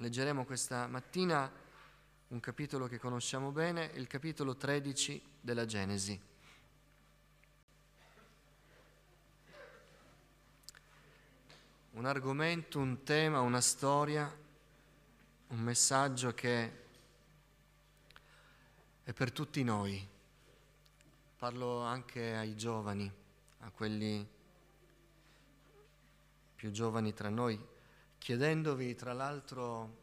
Leggeremo 0.00 0.46
questa 0.46 0.86
mattina 0.86 1.52
un 2.28 2.40
capitolo 2.40 2.86
che 2.86 2.98
conosciamo 2.98 3.50
bene, 3.50 3.90
il 3.96 4.06
capitolo 4.06 4.56
13 4.56 5.22
della 5.42 5.66
Genesi. 5.66 6.18
Un 11.90 12.06
argomento, 12.06 12.78
un 12.78 13.02
tema, 13.02 13.40
una 13.40 13.60
storia, 13.60 14.34
un 15.48 15.58
messaggio 15.58 16.32
che 16.32 16.84
è 19.02 19.12
per 19.12 19.32
tutti 19.32 19.62
noi. 19.62 20.08
Parlo 21.36 21.82
anche 21.82 22.36
ai 22.36 22.56
giovani, 22.56 23.12
a 23.58 23.68
quelli 23.68 24.26
più 26.56 26.70
giovani 26.70 27.12
tra 27.12 27.28
noi 27.28 27.68
chiedendovi 28.20 28.94
tra 28.94 29.14
l'altro 29.14 29.99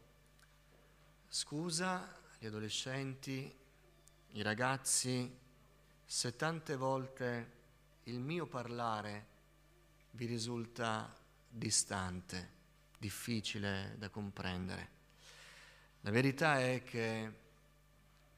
scusa 1.28 2.16
agli 2.32 2.46
adolescenti, 2.46 3.54
i 4.32 4.42
ragazzi, 4.42 5.30
se 6.04 6.36
tante 6.36 6.74
volte 6.74 7.56
il 8.04 8.18
mio 8.18 8.46
parlare 8.46 9.26
vi 10.12 10.24
risulta 10.24 11.14
distante, 11.46 12.56
difficile 12.96 13.94
da 13.98 14.08
comprendere. 14.08 14.96
La 16.00 16.10
verità 16.10 16.60
è 16.60 16.82
che 16.82 17.32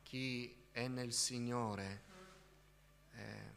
chi 0.02 0.52
è 0.72 0.88
nel 0.88 1.12
Signore 1.12 2.02
eh, 3.12 3.52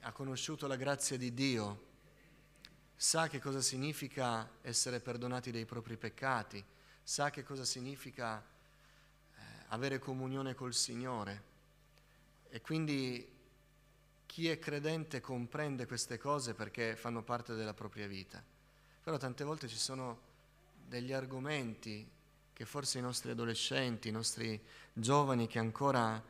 ha 0.00 0.12
conosciuto 0.12 0.68
la 0.68 0.76
grazia 0.76 1.16
di 1.16 1.34
Dio, 1.34 1.86
sa 2.94 3.28
che 3.28 3.40
cosa 3.40 3.60
significa 3.60 4.48
essere 4.62 5.00
perdonati 5.00 5.50
dei 5.50 5.64
propri 5.64 5.96
peccati, 5.96 6.64
sa 7.08 7.30
che 7.30 7.42
cosa 7.42 7.64
significa 7.64 8.38
eh, 8.38 9.42
avere 9.68 9.98
comunione 9.98 10.54
col 10.54 10.74
Signore. 10.74 11.42
E 12.50 12.60
quindi 12.60 13.26
chi 14.26 14.48
è 14.50 14.58
credente 14.58 15.22
comprende 15.22 15.86
queste 15.86 16.18
cose 16.18 16.52
perché 16.52 16.96
fanno 16.96 17.22
parte 17.22 17.54
della 17.54 17.72
propria 17.72 18.06
vita. 18.06 18.44
Però 19.02 19.16
tante 19.16 19.42
volte 19.42 19.68
ci 19.68 19.78
sono 19.78 20.20
degli 20.86 21.14
argomenti 21.14 22.06
che 22.52 22.66
forse 22.66 22.98
i 22.98 23.02
nostri 23.02 23.30
adolescenti, 23.30 24.08
i 24.08 24.12
nostri 24.12 24.60
giovani 24.92 25.46
che 25.46 25.58
ancora 25.58 26.22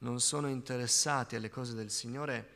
non 0.00 0.20
sono 0.20 0.48
interessati 0.48 1.34
alle 1.34 1.48
cose 1.48 1.72
del 1.72 1.90
Signore, 1.90 2.50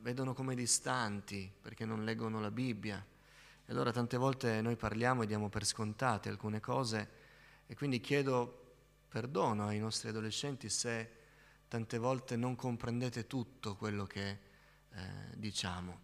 vedono 0.00 0.34
come 0.34 0.56
distanti 0.56 1.48
perché 1.62 1.84
non 1.84 2.04
leggono 2.04 2.40
la 2.40 2.50
Bibbia. 2.50 3.13
E 3.66 3.72
allora 3.72 3.92
tante 3.92 4.16
volte 4.16 4.60
noi 4.60 4.76
parliamo 4.76 5.22
e 5.22 5.26
diamo 5.26 5.48
per 5.48 5.64
scontate 5.64 6.28
alcune 6.28 6.60
cose 6.60 7.10
e 7.66 7.74
quindi 7.74 8.00
chiedo 8.00 8.62
perdono 9.08 9.68
ai 9.68 9.78
nostri 9.78 10.08
adolescenti 10.08 10.68
se 10.68 11.10
tante 11.68 11.98
volte 11.98 12.36
non 12.36 12.56
comprendete 12.56 13.26
tutto 13.26 13.74
quello 13.74 14.04
che 14.04 14.30
eh, 14.90 15.02
diciamo, 15.34 16.00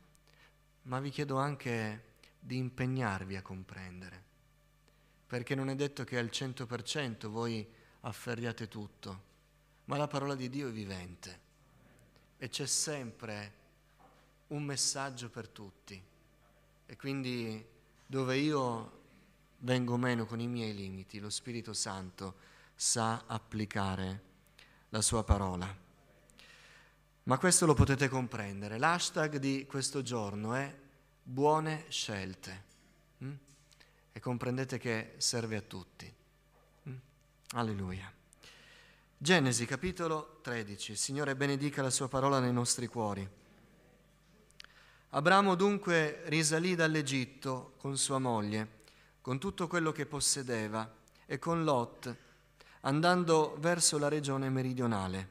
ma 0.82 1.00
vi 1.00 1.10
chiedo 1.10 1.36
anche 1.36 2.14
di 2.38 2.56
impegnarvi 2.56 3.36
a 3.36 3.42
comprendere, 3.42 4.24
perché 5.26 5.54
non 5.54 5.68
è 5.68 5.74
detto 5.74 6.04
che 6.04 6.18
al 6.18 6.30
100% 6.32 7.26
voi 7.26 7.68
afferriate 8.00 8.68
tutto, 8.68 9.22
ma 9.84 9.96
la 9.96 10.06
parola 10.06 10.34
di 10.34 10.48
Dio 10.48 10.68
è 10.68 10.72
vivente 10.72 11.40
e 12.38 12.48
c'è 12.48 12.66
sempre 12.66 13.52
un 14.48 14.62
messaggio 14.62 15.28
per 15.28 15.48
tutti. 15.48 16.02
E 16.90 16.96
quindi 16.96 17.64
dove 18.04 18.36
io 18.36 19.02
vengo 19.58 19.96
meno 19.96 20.26
con 20.26 20.40
i 20.40 20.48
miei 20.48 20.74
limiti, 20.74 21.20
lo 21.20 21.30
Spirito 21.30 21.72
Santo 21.72 22.34
sa 22.74 23.26
applicare 23.28 24.22
la 24.88 25.00
sua 25.00 25.22
parola. 25.22 25.72
Ma 27.22 27.38
questo 27.38 27.64
lo 27.64 27.74
potete 27.74 28.08
comprendere. 28.08 28.76
L'hashtag 28.76 29.36
di 29.36 29.66
questo 29.68 30.02
giorno 30.02 30.52
è 30.54 30.76
buone 31.22 31.84
scelte. 31.90 32.64
Mm? 33.22 33.34
E 34.10 34.18
comprendete 34.18 34.78
che 34.78 35.14
serve 35.18 35.54
a 35.58 35.62
tutti. 35.62 36.12
Mm? 36.88 36.94
Alleluia. 37.50 38.12
Genesi 39.16 39.64
capitolo 39.64 40.40
13. 40.42 40.90
Il 40.90 40.98
Signore 40.98 41.36
benedica 41.36 41.82
la 41.82 41.90
sua 41.90 42.08
parola 42.08 42.40
nei 42.40 42.52
nostri 42.52 42.88
cuori. 42.88 43.38
Abramo 45.12 45.56
dunque 45.56 46.22
risalì 46.26 46.76
dall'Egitto 46.76 47.72
con 47.78 47.98
sua 47.98 48.20
moglie, 48.20 48.78
con 49.20 49.40
tutto 49.40 49.66
quello 49.66 49.90
che 49.90 50.06
possedeva, 50.06 50.88
e 51.26 51.36
con 51.36 51.64
Lot, 51.64 52.16
andando 52.82 53.56
verso 53.58 53.98
la 53.98 54.06
regione 54.06 54.48
meridionale. 54.50 55.28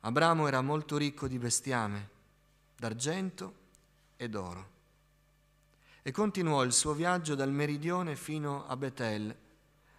Abramo 0.00 0.48
era 0.48 0.60
molto 0.60 0.98
ricco 0.98 1.28
di 1.28 1.38
bestiame, 1.38 2.10
d'argento 2.76 3.54
e 4.16 4.28
d'oro. 4.28 4.70
E 6.02 6.10
continuò 6.10 6.62
il 6.62 6.74
suo 6.74 6.92
viaggio 6.92 7.34
dal 7.34 7.50
meridione 7.50 8.16
fino 8.16 8.66
a 8.66 8.76
Betel, 8.76 9.34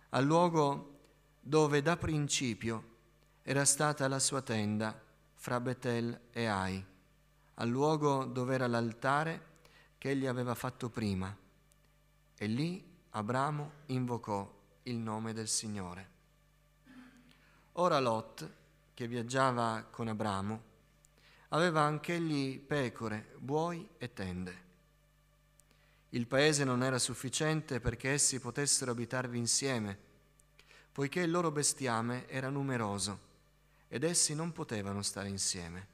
al 0.10 0.26
luogo 0.26 1.00
dove 1.40 1.82
da 1.82 1.98
principio 1.98 2.92
era 3.42 3.66
stata 3.66 4.08
la 4.08 4.20
sua 4.20 4.44
tenda 4.44 4.96
fra 5.34 5.60
Betel 5.60 6.20
e 6.32 6.46
Ai 6.46 6.92
al 7.56 7.70
luogo 7.70 8.26
dove 8.26 8.56
era 8.56 8.68
l'altare 8.68 9.52
che 9.98 10.10
egli 10.10 10.26
aveva 10.26 10.56
fatto 10.56 10.90
prima. 10.90 11.36
E 12.36 12.46
lì 12.48 12.84
Abramo 13.12 13.72
invocò 13.88 14.52
il 14.84 14.98
nome 14.98 15.34
del 15.34 15.48
Signore. 15.48 16.10
Ora 17.74 18.00
Lot, 18.00 18.52
che 18.94 19.08
viaggiava 19.08 19.88
con 19.90 20.08
Abramo, 20.08 20.72
aveva 21.50 21.82
anch'egli 21.82 22.60
pecore, 22.60 23.36
buoi 23.38 23.88
e 23.98 24.14
tende. 24.14 24.62
Il 26.10 26.28
paese 26.28 26.64
non 26.64 26.84
era 26.84 27.00
sufficiente 27.00 27.80
perché 27.80 28.12
essi 28.12 28.40
potessero 28.40 28.92
abitarvi 28.92 29.38
insieme, 29.38 29.98
poiché 30.92 31.22
il 31.22 31.32
loro 31.32 31.50
bestiame 31.50 32.28
era 32.28 32.50
numeroso 32.50 33.32
ed 33.88 34.04
essi 34.04 34.36
non 34.36 34.52
potevano 34.52 35.02
stare 35.02 35.30
insieme 35.30 35.93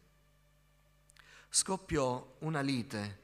scoppiò 1.49 2.35
una 2.39 2.61
lite 2.61 3.17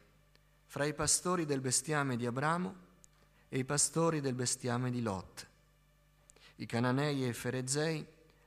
fra 0.65 0.85
i 0.85 0.93
pastori 0.93 1.45
del 1.45 1.61
bestiame 1.61 2.17
di 2.17 2.25
Abramo 2.25 2.75
e 3.47 3.59
i 3.59 3.63
pastori 3.63 4.19
del 4.19 4.33
bestiame 4.33 4.89
di 4.91 5.01
Lot. 5.01 5.47
I 6.55 6.65
cananei 6.65 7.23
e 7.23 7.27
i 7.29 7.33
ferezei 7.33 8.05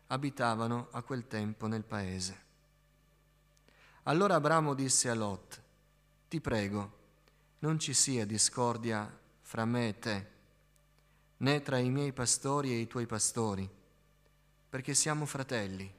abitavano 0.08 0.88
a 0.90 1.02
quel 1.02 1.26
tempo 1.26 1.66
nel 1.66 1.84
paese. 1.84 2.46
Allora 4.04 4.34
Abramo 4.34 4.74
disse 4.74 5.08
a 5.08 5.14
Lot, 5.14 5.62
ti 6.28 6.40
prego, 6.40 6.96
non 7.60 7.78
ci 7.78 7.94
sia 7.94 8.26
discordia 8.26 9.10
fra 9.42 9.64
me 9.64 9.88
e 9.88 9.98
te, 9.98 10.26
né 11.38 11.62
tra 11.62 11.78
i 11.78 11.90
miei 11.90 12.12
pastori 12.12 12.72
e 12.72 12.78
i 12.78 12.86
tuoi 12.86 13.06
pastori, 13.06 13.68
perché 14.68 14.94
siamo 14.94 15.24
fratelli. 15.24 15.97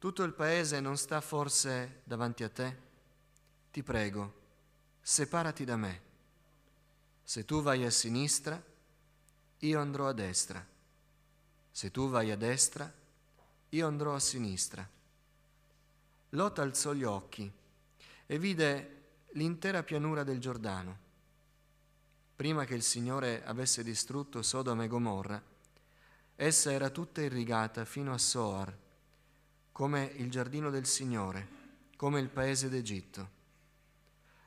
Tutto 0.00 0.22
il 0.22 0.32
paese 0.32 0.80
non 0.80 0.96
sta 0.96 1.20
forse 1.20 2.00
davanti 2.04 2.42
a 2.42 2.48
te? 2.48 2.74
Ti 3.70 3.82
prego, 3.82 4.34
separati 5.02 5.62
da 5.66 5.76
me. 5.76 6.00
Se 7.22 7.44
tu 7.44 7.60
vai 7.60 7.84
a 7.84 7.90
sinistra, 7.90 8.64
io 9.58 9.78
andrò 9.78 10.08
a 10.08 10.14
destra. 10.14 10.66
Se 11.70 11.90
tu 11.90 12.08
vai 12.08 12.30
a 12.30 12.36
destra, 12.38 12.90
io 13.68 13.86
andrò 13.86 14.14
a 14.14 14.20
sinistra. 14.20 14.88
Lot 16.30 16.58
alzò 16.60 16.94
gli 16.94 17.04
occhi 17.04 17.52
e 18.24 18.38
vide 18.38 19.02
l'intera 19.32 19.82
pianura 19.82 20.24
del 20.24 20.40
Giordano. 20.40 20.98
Prima 22.36 22.64
che 22.64 22.74
il 22.74 22.82
Signore 22.82 23.44
avesse 23.44 23.84
distrutto 23.84 24.40
Sodoma 24.40 24.84
e 24.84 24.88
Gomorra, 24.88 25.42
essa 26.36 26.72
era 26.72 26.88
tutta 26.88 27.20
irrigata 27.20 27.84
fino 27.84 28.14
a 28.14 28.18
Soar 28.18 28.79
come 29.80 30.12
il 30.16 30.30
giardino 30.30 30.68
del 30.68 30.84
Signore, 30.84 31.48
come 31.96 32.20
il 32.20 32.28
paese 32.28 32.68
d'Egitto. 32.68 33.30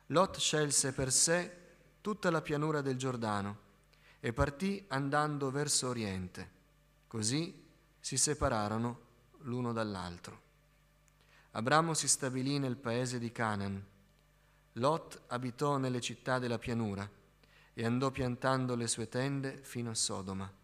Lot 0.08 0.38
scelse 0.38 0.94
per 0.94 1.12
sé 1.12 1.52
tutta 2.02 2.30
la 2.30 2.44
pianura 2.44 2.82
del 2.82 2.98
Giordano 2.98 3.58
e 4.20 4.32
partì 4.32 4.86
andando 4.90 5.50
verso 5.50 5.88
oriente. 5.90 6.52
Così 7.08 7.66
si 8.00 8.16
separarono 8.16 9.00
l'uno 9.40 9.74
dall'altro. 9.74 10.42
Abramo 11.54 11.96
si 11.96 12.08
stabilì 12.08 12.60
nel 12.60 12.78
paese 12.78 13.18
di 13.18 13.32
Canaan. 13.32 13.84
Lot 14.74 15.22
abitò 15.30 15.78
nelle 15.78 16.00
città 16.00 16.38
della 16.38 16.60
pianura 16.60 17.10
e 17.74 17.84
andò 17.84 18.12
piantando 18.12 18.76
le 18.76 18.88
sue 18.88 19.10
tende 19.10 19.64
fino 19.64 19.90
a 19.90 19.96
Sodoma. 19.96 20.62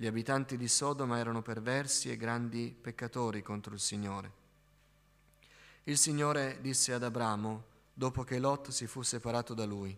Gli 0.00 0.06
abitanti 0.06 0.56
di 0.56 0.66
Sodoma 0.66 1.18
erano 1.18 1.42
perversi 1.42 2.10
e 2.10 2.16
grandi 2.16 2.74
peccatori 2.74 3.42
contro 3.42 3.74
il 3.74 3.80
Signore. 3.80 4.32
Il 5.82 5.98
Signore 5.98 6.56
disse 6.62 6.94
ad 6.94 7.02
Abramo, 7.02 7.64
dopo 7.92 8.24
che 8.24 8.38
Lot 8.38 8.70
si 8.70 8.86
fu 8.86 9.02
separato 9.02 9.52
da 9.52 9.66
lui, 9.66 9.94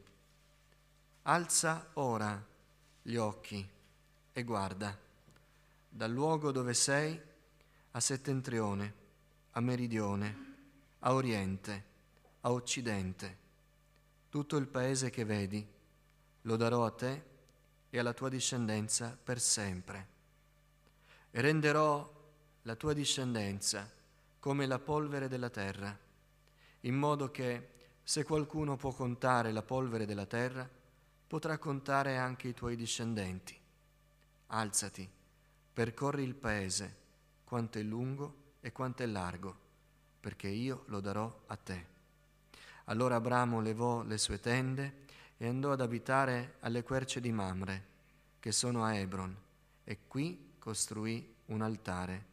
Alza 1.23 1.91
ora 1.93 2.45
gli 3.01 3.15
occhi 3.15 3.65
e 4.33 4.43
guarda, 4.43 4.99
dal 5.89 6.11
luogo 6.11 6.51
dove 6.51 6.75
sei 6.75 7.21
a 7.93 8.01
settentrione, 8.01 8.95
a 9.53 9.61
meridione, 9.61 10.55
a 10.99 11.15
oriente, 11.15 11.85
a 12.41 12.51
occidente, 12.51 13.39
tutto 14.31 14.57
il 14.57 14.67
paese 14.67 15.11
che 15.11 15.25
vedi, 15.25 15.65
lo 16.41 16.57
darò 16.57 16.85
a 16.85 16.91
te 16.91 17.31
e 17.94 17.99
alla 17.99 18.15
tua 18.15 18.31
discendenza 18.31 19.19
per 19.23 19.39
sempre. 19.39 20.06
E 21.31 21.43
renderò 21.43 22.11
la 22.62 22.75
tua 22.75 22.94
discendenza 22.94 23.87
come 24.39 24.65
la 24.65 24.79
polvere 24.79 25.29
della 25.29 25.50
terra, 25.50 25.94
in 26.81 26.94
modo 26.94 27.31
che 27.31 27.69
se 28.03 28.25
qualcuno 28.25 28.77
può 28.77 28.93
contare 28.93 29.53
la 29.53 29.61
polvere 29.61 30.06
della 30.06 30.25
terra, 30.25 30.67
potrà 31.27 31.59
contare 31.59 32.17
anche 32.17 32.49
i 32.49 32.55
tuoi 32.55 32.77
discendenti. 32.77 33.61
Alzati, 34.47 35.06
percorri 35.75 36.23
il 36.23 36.35
paese, 36.35 36.97
quanto 37.44 37.79
è 37.79 37.83
lungo 37.83 38.55
e 38.61 38.73
quanto 38.73 39.03
è 39.03 39.06
largo, 39.06 39.55
perché 40.19 40.49
io 40.49 40.85
lo 40.87 41.00
darò 41.00 41.43
a 41.47 41.56
te. 41.56 41.87
Allora 42.85 43.17
Abramo 43.17 43.61
levò 43.61 44.03
le 44.03 44.17
sue 44.17 44.41
tende 44.41 45.00
e 45.43 45.49
andò 45.49 45.73
ad 45.73 45.81
abitare 45.81 46.55
alle 46.61 46.85
querce 46.85 47.21
di 47.21 47.33
Mamre, 47.33 47.85
che 48.39 48.53
sono 48.53 48.85
a 48.85 48.94
Hebron, 48.94 49.37
e 49.83 49.99
qui 50.06 50.53
costruì 50.56 51.35
un 51.47 51.62
altare 51.62 52.25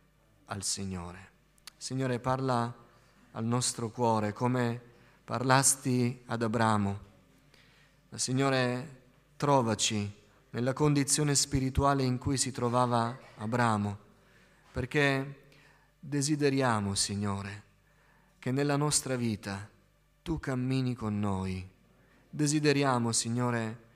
al 0.45 0.61
Signore. 0.61 1.31
Signore, 1.75 2.19
parla 2.19 2.71
al 3.31 3.45
nostro 3.45 3.89
cuore 3.89 4.31
come 4.31 4.79
parlasti 5.23 6.21
ad 6.27 6.43
Abramo. 6.43 6.99
Signore, 8.13 9.01
trovaci 9.37 10.13
nella 10.51 10.73
condizione 10.73 11.33
spirituale 11.33 12.03
in 12.03 12.19
cui 12.19 12.37
si 12.37 12.51
trovava 12.51 13.17
Abramo, 13.37 13.97
perché 14.71 15.47
desideriamo, 15.99 16.93
Signore, 16.93 17.63
che 18.37 18.51
nella 18.51 18.75
nostra 18.75 19.15
vita 19.15 19.67
tu 20.21 20.37
cammini 20.37 20.93
con 20.93 21.19
noi 21.19 21.77
Desideriamo, 22.31 23.11
Signore, 23.11 23.87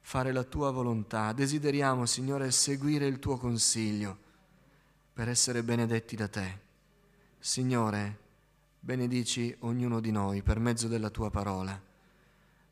fare 0.00 0.30
la 0.30 0.44
tua 0.44 0.70
volontà, 0.70 1.32
desideriamo, 1.32 2.06
Signore, 2.06 2.52
seguire 2.52 3.06
il 3.06 3.18
tuo 3.18 3.36
consiglio 3.36 4.16
per 5.12 5.28
essere 5.28 5.64
benedetti 5.64 6.14
da 6.14 6.28
te. 6.28 6.60
Signore, 7.38 8.18
benedici 8.78 9.54
ognuno 9.60 9.98
di 9.98 10.12
noi 10.12 10.42
per 10.42 10.60
mezzo 10.60 10.86
della 10.86 11.10
tua 11.10 11.30
parola. 11.30 11.80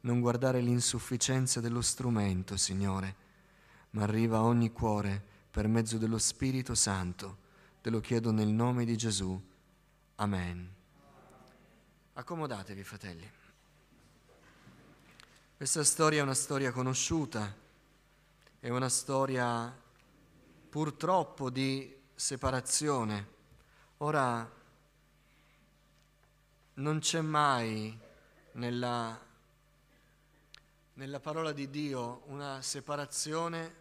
Non 0.03 0.21
guardare 0.21 0.61
l'insufficienza 0.61 1.61
dello 1.61 1.81
strumento, 1.81 2.57
Signore, 2.57 3.17
ma 3.91 4.05
arriva 4.05 4.37
a 4.39 4.45
ogni 4.45 4.71
cuore 4.71 5.21
per 5.51 5.67
mezzo 5.67 5.99
dello 5.99 6.19
Spirito 6.19 6.77
Santo. 6.77 7.39
Te 7.81 7.91
lo 7.91 7.99
chiedo 7.99 8.31
nel 8.31 8.49
nome 8.49 8.85
di 8.85 8.97
Gesù. 8.97 9.41
Amen. 10.17 10.69
Accomodatevi, 12.13 12.85
fratelli. 12.85 13.31
Questa 15.63 15.85
storia 15.85 16.19
è 16.19 16.23
una 16.23 16.35
storia 16.35 16.73
conosciuta, 16.73 17.57
è 18.59 18.69
una 18.69 18.89
storia 18.89 19.73
purtroppo 20.69 21.51
di 21.51 22.01
separazione. 22.17 23.29
Ora, 23.99 24.51
non 26.75 26.99
c'è 26.99 27.21
mai 27.21 27.97
nella, 28.55 29.17
nella 30.95 31.21
parola 31.21 31.53
di 31.53 31.71
Dio 31.71 32.23
una 32.27 32.61
separazione 32.61 33.75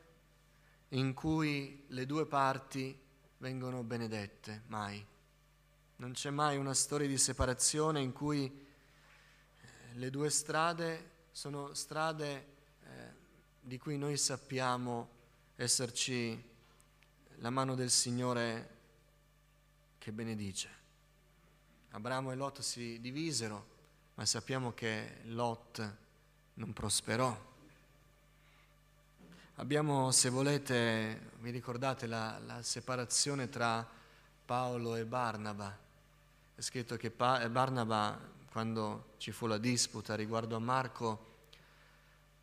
in 0.89 1.15
cui 1.15 1.85
le 1.87 2.05
due 2.05 2.27
parti 2.27 2.95
vengono 3.39 3.81
benedette, 3.81 4.61
mai. 4.67 5.03
Non 5.95 6.11
c'è 6.11 6.29
mai 6.29 6.57
una 6.57 6.75
storia 6.75 7.07
di 7.07 7.17
separazione 7.17 8.01
in 8.01 8.11
cui 8.11 8.45
eh, 8.45 9.67
le 9.95 10.09
due 10.11 10.29
strade 10.29 11.10
sono 11.31 11.73
strade 11.73 12.45
eh, 12.83 12.87
di 13.61 13.77
cui 13.77 13.97
noi 13.97 14.17
sappiamo 14.17 15.09
esserci 15.55 16.49
la 17.37 17.49
mano 17.49 17.73
del 17.75 17.89
Signore 17.89 18.69
che 19.97 20.11
benedice. 20.11 20.69
Abramo 21.91 22.31
e 22.31 22.35
Lot 22.35 22.59
si 22.59 22.99
divisero, 22.99 23.67
ma 24.15 24.25
sappiamo 24.25 24.73
che 24.73 25.21
Lot 25.25 25.95
non 26.55 26.73
prosperò. 26.73 27.49
Abbiamo, 29.55 30.11
se 30.11 30.29
volete, 30.29 31.31
vi 31.39 31.51
ricordate 31.51 32.07
la, 32.07 32.39
la 32.39 32.61
separazione 32.61 33.49
tra 33.49 33.87
Paolo 34.45 34.95
e 34.95 35.05
Barnaba? 35.05 35.77
È 36.55 36.61
scritto 36.61 36.97
che 36.97 37.11
pa- 37.11 37.47
Barnaba 37.49 38.19
quando 38.51 39.13
ci 39.17 39.31
fu 39.31 39.47
la 39.47 39.57
disputa 39.57 40.13
riguardo 40.13 40.57
a 40.57 40.59
Marco, 40.59 41.29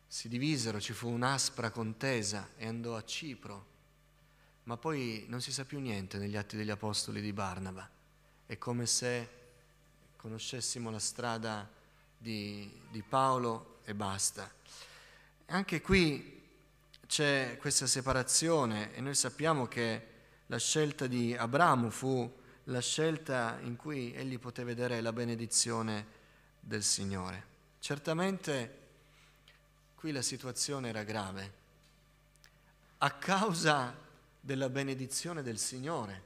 si 0.07 0.27
divisero, 0.27 0.81
ci 0.81 0.91
fu 0.91 1.07
un'aspra 1.07 1.69
contesa 1.69 2.49
e 2.57 2.65
andò 2.65 2.95
a 2.95 3.03
Cipro, 3.03 3.65
ma 4.63 4.75
poi 4.75 5.25
non 5.27 5.39
si 5.39 5.51
sa 5.51 5.65
più 5.65 5.79
niente 5.79 6.17
negli 6.17 6.35
atti 6.35 6.57
degli 6.57 6.71
Apostoli 6.71 7.21
di 7.21 7.31
Barnaba. 7.31 7.87
È 8.47 8.57
come 8.57 8.87
se 8.87 9.29
conoscessimo 10.15 10.89
la 10.89 10.97
strada 10.97 11.69
di, 12.17 12.67
di 12.89 13.03
Paolo 13.03 13.77
e 13.85 13.93
basta. 13.93 14.51
Anche 15.45 15.79
qui 15.79 16.41
c'è 17.05 17.57
questa 17.59 17.85
separazione 17.85 18.95
e 18.95 19.01
noi 19.01 19.13
sappiamo 19.13 19.67
che 19.67 20.07
la 20.47 20.57
scelta 20.57 21.05
di 21.05 21.35
Abramo 21.35 21.91
fu 21.91 22.37
la 22.69 22.81
scelta 22.81 23.57
in 23.61 23.75
cui 23.75 24.13
egli 24.13 24.37
poté 24.37 24.63
vedere 24.63 25.01
la 25.01 25.11
benedizione 25.11 26.17
del 26.59 26.83
Signore. 26.83 27.43
Certamente 27.79 28.77
qui 29.95 30.11
la 30.11 30.21
situazione 30.21 30.89
era 30.89 31.03
grave, 31.03 31.53
a 32.99 33.11
causa 33.11 33.95
della 34.39 34.69
benedizione 34.69 35.41
del 35.41 35.57
Signore, 35.57 36.21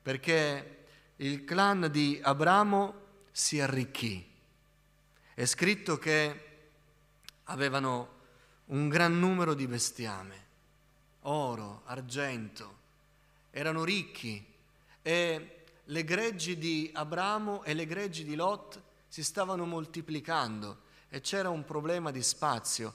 perché 0.00 0.84
il 1.16 1.44
clan 1.44 1.88
di 1.90 2.18
Abramo 2.22 2.94
si 3.32 3.60
arricchì. 3.60 4.30
È 5.34 5.44
scritto 5.44 5.98
che 5.98 6.48
avevano 7.44 8.20
un 8.66 8.88
gran 8.88 9.18
numero 9.18 9.54
di 9.54 9.66
bestiame, 9.66 10.44
oro, 11.22 11.82
argento, 11.86 12.78
erano 13.50 13.82
ricchi 13.82 14.46
e 15.02 15.56
le 15.86 16.04
greggi 16.04 16.56
di 16.58 16.90
Abramo 16.94 17.64
e 17.64 17.74
le 17.74 17.86
greggi 17.86 18.24
di 18.24 18.34
Lot 18.34 18.80
si 19.08 19.22
stavano 19.22 19.64
moltiplicando 19.64 20.82
e 21.08 21.20
c'era 21.20 21.50
un 21.50 21.64
problema 21.64 22.10
di 22.10 22.22
spazio. 22.22 22.94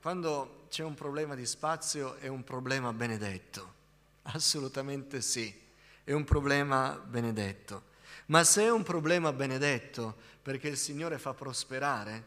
Quando 0.00 0.66
c'è 0.70 0.82
un 0.82 0.94
problema 0.94 1.34
di 1.34 1.44
spazio 1.44 2.14
è 2.16 2.28
un 2.28 2.44
problema 2.44 2.92
benedetto, 2.92 3.74
assolutamente 4.22 5.20
sì, 5.20 5.54
è 6.04 6.12
un 6.12 6.24
problema 6.24 6.92
benedetto. 6.92 7.88
Ma 8.26 8.44
se 8.44 8.62
è 8.62 8.70
un 8.70 8.82
problema 8.82 9.32
benedetto 9.32 10.16
perché 10.40 10.68
il 10.68 10.76
Signore 10.76 11.18
fa 11.18 11.34
prosperare, 11.34 12.24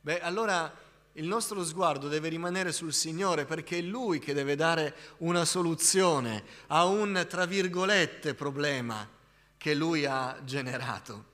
beh 0.00 0.20
allora 0.20 0.70
il 1.16 1.26
nostro 1.26 1.64
sguardo 1.64 2.08
deve 2.08 2.28
rimanere 2.28 2.72
sul 2.72 2.92
Signore 2.92 3.44
perché 3.44 3.78
è 3.78 3.82
Lui 3.82 4.18
che 4.18 4.34
deve 4.34 4.56
dare 4.56 4.94
una 5.18 5.44
soluzione 5.44 6.42
a 6.68 6.86
un, 6.86 7.24
tra 7.28 7.46
virgolette, 7.46 8.34
problema 8.34 9.08
che 9.56 9.74
Lui 9.74 10.06
ha 10.06 10.40
generato. 10.42 11.32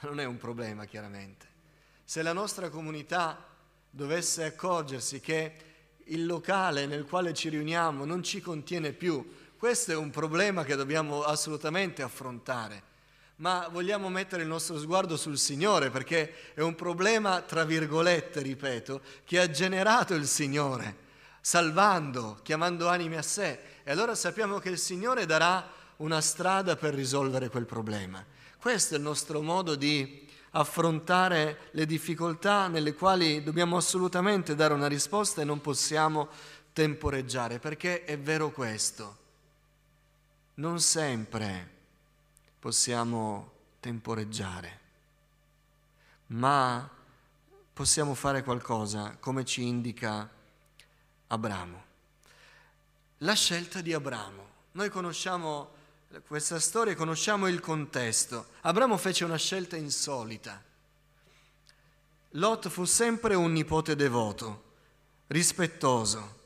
Non 0.00 0.20
è 0.20 0.24
un 0.24 0.38
problema, 0.38 0.86
chiaramente. 0.86 1.46
Se 2.04 2.22
la 2.22 2.32
nostra 2.32 2.70
comunità 2.70 3.46
dovesse 3.90 4.44
accorgersi 4.44 5.20
che 5.20 5.56
il 6.04 6.24
locale 6.24 6.86
nel 6.86 7.04
quale 7.04 7.34
ci 7.34 7.50
riuniamo 7.50 8.06
non 8.06 8.22
ci 8.22 8.40
contiene 8.40 8.92
più, 8.92 9.30
questo 9.58 9.92
è 9.92 9.96
un 9.96 10.08
problema 10.08 10.64
che 10.64 10.74
dobbiamo 10.74 11.22
assolutamente 11.22 12.00
affrontare 12.00 12.87
ma 13.38 13.68
vogliamo 13.70 14.08
mettere 14.08 14.42
il 14.42 14.48
nostro 14.48 14.78
sguardo 14.78 15.16
sul 15.16 15.38
Signore 15.38 15.90
perché 15.90 16.54
è 16.54 16.60
un 16.60 16.74
problema, 16.74 17.40
tra 17.42 17.64
virgolette, 17.64 18.42
ripeto, 18.42 19.00
che 19.24 19.38
ha 19.38 19.50
generato 19.50 20.14
il 20.14 20.26
Signore, 20.26 20.96
salvando, 21.40 22.40
chiamando 22.42 22.88
anime 22.88 23.16
a 23.16 23.22
sé. 23.22 23.60
E 23.84 23.90
allora 23.90 24.14
sappiamo 24.14 24.58
che 24.58 24.70
il 24.70 24.78
Signore 24.78 25.24
darà 25.24 25.70
una 25.96 26.20
strada 26.20 26.76
per 26.76 26.94
risolvere 26.94 27.48
quel 27.48 27.64
problema. 27.64 28.24
Questo 28.60 28.94
è 28.94 28.96
il 28.96 29.04
nostro 29.04 29.40
modo 29.40 29.76
di 29.76 30.26
affrontare 30.52 31.68
le 31.72 31.86
difficoltà 31.86 32.66
nelle 32.66 32.94
quali 32.94 33.42
dobbiamo 33.44 33.76
assolutamente 33.76 34.56
dare 34.56 34.74
una 34.74 34.88
risposta 34.88 35.42
e 35.42 35.44
non 35.44 35.60
possiamo 35.60 36.28
temporeggiare, 36.72 37.60
perché 37.60 38.02
è 38.04 38.18
vero 38.18 38.50
questo. 38.50 39.16
Non 40.54 40.80
sempre 40.80 41.76
possiamo 42.58 43.52
temporeggiare, 43.80 44.80
ma 46.28 46.88
possiamo 47.72 48.14
fare 48.14 48.42
qualcosa 48.42 49.16
come 49.20 49.44
ci 49.44 49.66
indica 49.66 50.28
Abramo. 51.28 51.84
La 53.18 53.34
scelta 53.34 53.80
di 53.80 53.92
Abramo. 53.92 54.46
Noi 54.72 54.90
conosciamo 54.90 55.76
questa 56.26 56.58
storia, 56.58 56.94
conosciamo 56.94 57.48
il 57.48 57.60
contesto. 57.60 58.48
Abramo 58.62 58.96
fece 58.96 59.24
una 59.24 59.36
scelta 59.36 59.76
insolita. 59.76 60.62
Lot 62.32 62.68
fu 62.68 62.84
sempre 62.84 63.34
un 63.34 63.52
nipote 63.52 63.94
devoto, 63.94 64.64
rispettoso. 65.28 66.36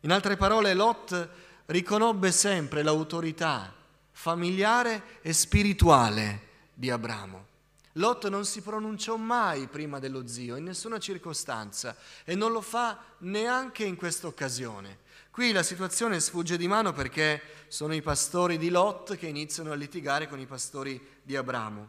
In 0.00 0.12
altre 0.12 0.36
parole, 0.36 0.74
Lot 0.74 1.28
riconobbe 1.66 2.32
sempre 2.32 2.82
l'autorità 2.82 3.77
familiare 4.20 5.20
e 5.22 5.32
spirituale 5.32 6.46
di 6.74 6.90
Abramo. 6.90 7.46
Lot 7.92 8.28
non 8.28 8.44
si 8.44 8.62
pronunciò 8.62 9.14
mai 9.14 9.68
prima 9.68 10.00
dello 10.00 10.26
zio, 10.26 10.56
in 10.56 10.64
nessuna 10.64 10.98
circostanza, 10.98 11.96
e 12.24 12.34
non 12.34 12.50
lo 12.50 12.60
fa 12.60 12.98
neanche 13.18 13.84
in 13.84 13.94
questa 13.94 14.26
occasione. 14.26 14.98
Qui 15.30 15.52
la 15.52 15.62
situazione 15.62 16.18
sfugge 16.18 16.56
di 16.56 16.66
mano 16.66 16.92
perché 16.92 17.40
sono 17.68 17.94
i 17.94 18.02
pastori 18.02 18.58
di 18.58 18.70
Lot 18.70 19.16
che 19.16 19.28
iniziano 19.28 19.70
a 19.70 19.76
litigare 19.76 20.26
con 20.26 20.40
i 20.40 20.46
pastori 20.46 21.00
di 21.22 21.36
Abramo. 21.36 21.88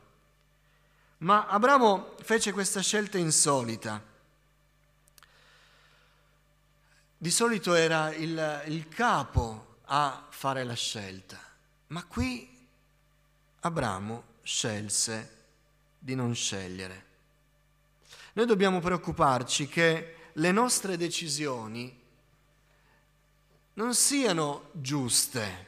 Ma 1.20 1.48
Abramo 1.48 2.14
fece 2.22 2.52
questa 2.52 2.82
scelta 2.82 3.18
insolita. 3.18 4.00
Di 7.18 7.32
solito 7.32 7.74
era 7.74 8.14
il, 8.14 8.64
il 8.68 8.88
capo 8.88 9.78
a 9.86 10.28
fare 10.30 10.64
la 10.64 10.76
scelta, 10.76 11.49
ma 11.90 12.04
qui 12.06 12.58
Abramo 13.62 14.24
scelse 14.42 15.38
di 16.00 16.16
non 16.16 16.34
scegliere. 16.34 17.08
Noi 18.34 18.46
dobbiamo 18.46 18.80
preoccuparci 18.80 19.68
che 19.68 20.16
le 20.34 20.52
nostre 20.52 20.96
decisioni 20.96 21.94
non 23.74 23.94
siano 23.94 24.70
giuste. 24.74 25.68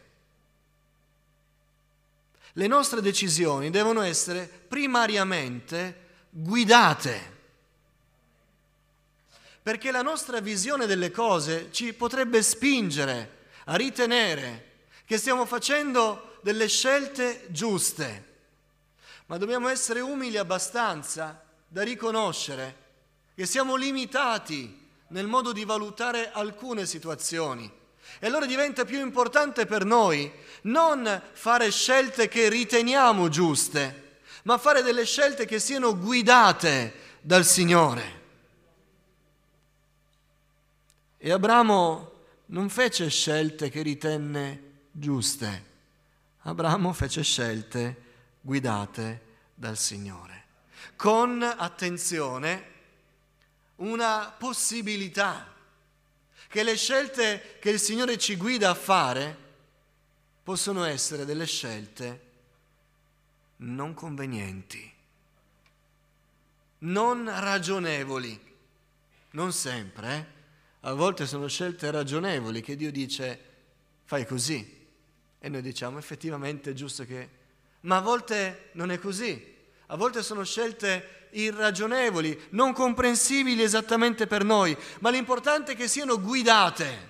Le 2.53 2.67
nostre 2.67 3.01
decisioni 3.01 3.69
devono 3.69 4.01
essere 4.01 4.47
primariamente 4.47 6.27
guidate, 6.29 7.39
perché 9.61 9.91
la 9.91 10.01
nostra 10.01 10.39
visione 10.39 10.85
delle 10.85 11.11
cose 11.11 11.71
ci 11.71 11.93
potrebbe 11.93 12.41
spingere 12.41 13.49
a 13.65 13.75
ritenere 13.75 14.70
che 15.11 15.17
stiamo 15.17 15.45
facendo 15.45 16.37
delle 16.39 16.69
scelte 16.69 17.47
giuste 17.49 18.29
ma 19.25 19.35
dobbiamo 19.35 19.67
essere 19.67 19.99
umili 19.99 20.37
abbastanza 20.37 21.43
da 21.67 21.83
riconoscere 21.83 22.75
che 23.35 23.45
siamo 23.45 23.75
limitati 23.75 24.87
nel 25.09 25.27
modo 25.27 25.51
di 25.51 25.65
valutare 25.65 26.31
alcune 26.31 26.85
situazioni. 26.85 27.69
E 28.19 28.25
allora 28.25 28.45
diventa 28.45 28.85
più 28.85 29.01
importante 29.01 29.65
per 29.65 29.83
noi 29.83 30.31
non 30.61 31.21
fare 31.33 31.71
scelte 31.71 32.29
che 32.29 32.47
riteniamo 32.47 33.27
giuste, 33.27 34.19
ma 34.43 34.57
fare 34.57 34.81
delle 34.81 35.03
scelte 35.03 35.43
che 35.43 35.59
siano 35.59 35.97
guidate 35.97 36.93
dal 37.19 37.43
Signore. 37.43 38.21
E 41.17 41.31
Abramo 41.33 42.11
non 42.45 42.69
fece 42.69 43.09
scelte 43.09 43.69
che 43.69 43.81
ritenne 43.81 44.69
giuste, 44.91 45.69
Abramo 46.43 46.91
fece 46.91 47.21
scelte 47.21 48.09
guidate 48.41 49.29
dal 49.53 49.77
Signore. 49.77 50.45
Con 50.95 51.43
attenzione 51.43 52.69
una 53.77 54.33
possibilità 54.37 55.53
che 56.47 56.63
le 56.63 56.75
scelte 56.75 57.57
che 57.59 57.69
il 57.69 57.79
Signore 57.79 58.17
ci 58.17 58.35
guida 58.35 58.71
a 58.71 58.75
fare 58.75 59.37
possono 60.43 60.83
essere 60.83 61.25
delle 61.25 61.45
scelte 61.45 62.29
non 63.57 63.93
convenienti, 63.93 64.91
non 66.79 67.25
ragionevoli, 67.25 68.39
non 69.31 69.53
sempre, 69.53 70.15
eh? 70.15 70.25
a 70.81 70.93
volte 70.93 71.27
sono 71.27 71.47
scelte 71.47 71.91
ragionevoli 71.91 72.61
che 72.61 72.75
Dio 72.75 72.91
dice 72.91 73.49
fai 74.05 74.25
così 74.25 74.80
e 75.43 75.49
noi 75.49 75.63
diciamo 75.63 75.97
effettivamente 75.97 76.69
è 76.69 76.73
giusto 76.73 77.03
che 77.03 77.39
ma 77.81 77.97
a 77.97 78.01
volte 78.01 78.69
non 78.73 78.91
è 78.91 78.99
così. 78.99 79.49
A 79.87 79.95
volte 79.95 80.21
sono 80.21 80.43
scelte 80.43 81.27
irragionevoli, 81.31 82.39
non 82.51 82.73
comprensibili 82.73 83.63
esattamente 83.63 84.27
per 84.27 84.43
noi, 84.43 84.77
ma 84.99 85.09
l'importante 85.09 85.71
è 85.71 85.75
che 85.75 85.87
siano 85.87 86.21
guidate. 86.21 87.09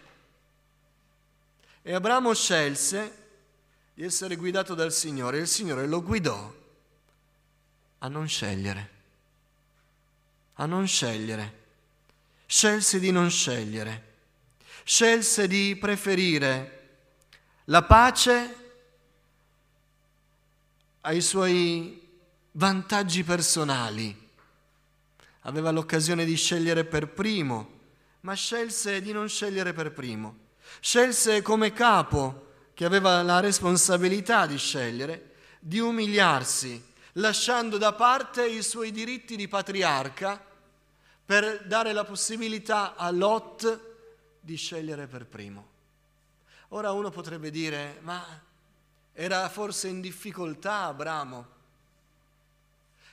E 1.82 1.94
Abramo 1.94 2.34
scelse 2.34 3.18
di 3.94 4.04
essere 4.04 4.38
guidato 4.38 4.74
dal 4.76 4.94
Signore 4.94 5.38
e 5.38 5.42
il 5.42 5.48
Signore 5.48 5.88
lo 5.88 6.02
guidò 6.02 6.54
a 8.00 8.08
non 8.08 8.28
scegliere, 8.28 8.90
a 10.54 10.66
non 10.66 10.88
scegliere. 10.88 11.60
Scelse 12.46 13.00
di 13.00 13.12
non 13.12 13.30
scegliere, 13.30 14.04
scelse 14.84 15.48
di 15.48 15.76
preferire 15.80 16.81
la 17.66 17.84
pace 17.84 18.56
ai 21.02 21.22
suoi 21.22 22.00
vantaggi 22.52 23.24
personali. 23.24 24.30
Aveva 25.42 25.72
l'occasione 25.72 26.26
di 26.26 26.36
scegliere 26.36 26.86
per 26.86 27.10
primo, 27.10 27.80
ma 28.22 28.34
scelse 28.34 29.02
di 29.02 29.12
non 29.12 29.28
scegliere 29.28 29.74
per 29.74 29.92
primo. 29.92 30.38
Scelse 30.80 31.42
come 31.42 31.74
capo, 31.74 32.50
che 32.74 32.86
aveva 32.86 33.22
la 33.22 33.40
responsabilità 33.40 34.46
di 34.46 34.58
scegliere, 34.58 35.36
di 35.60 35.80
umiliarsi, 35.80 36.84
lasciando 37.14 37.78
da 37.78 37.94
parte 37.94 38.46
i 38.46 38.64
suoi 38.64 38.92
diritti 38.92 39.36
di 39.36 39.48
patriarca 39.48 40.44
per 41.24 41.66
dare 41.66 41.94
la 41.94 42.04
possibilità 42.04 42.96
a 42.96 43.12
Lot 43.12 43.90
di 44.40 44.56
scegliere 44.56 45.08
per 45.08 45.26
primo. 45.26 45.71
Ora 46.74 46.94
uno 46.94 47.10
potrebbe 47.10 47.52
dire, 47.52 48.00
ma 48.02 48.26
era 49.12 49.50
forse 49.50 49.90
in 49.90 50.00
difficoltà 50.00 50.84
Abramo? 50.84 51.48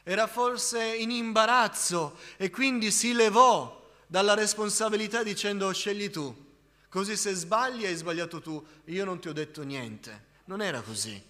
Era 0.05 0.29
forse 0.29 0.95
in 0.95 1.11
imbarazzo 1.11 2.19
e 2.37 2.51
quindi 2.51 2.93
si 2.93 3.13
levò 3.13 3.85
dalla 4.07 4.35
responsabilità 4.35 5.25
dicendo 5.25 5.73
scegli 5.73 6.09
tu, 6.09 6.33
così 6.89 7.17
se 7.17 7.35
sbagli 7.35 7.85
hai 7.85 7.97
sbagliato 7.97 8.41
tu, 8.41 8.65
io 8.85 9.05
non 9.05 9.19
ti 9.19 9.29
ho 9.29 9.33
detto 9.33 9.63
niente. 9.65 10.27
Non 10.45 10.63
era 10.63 10.81
così. 10.81 11.21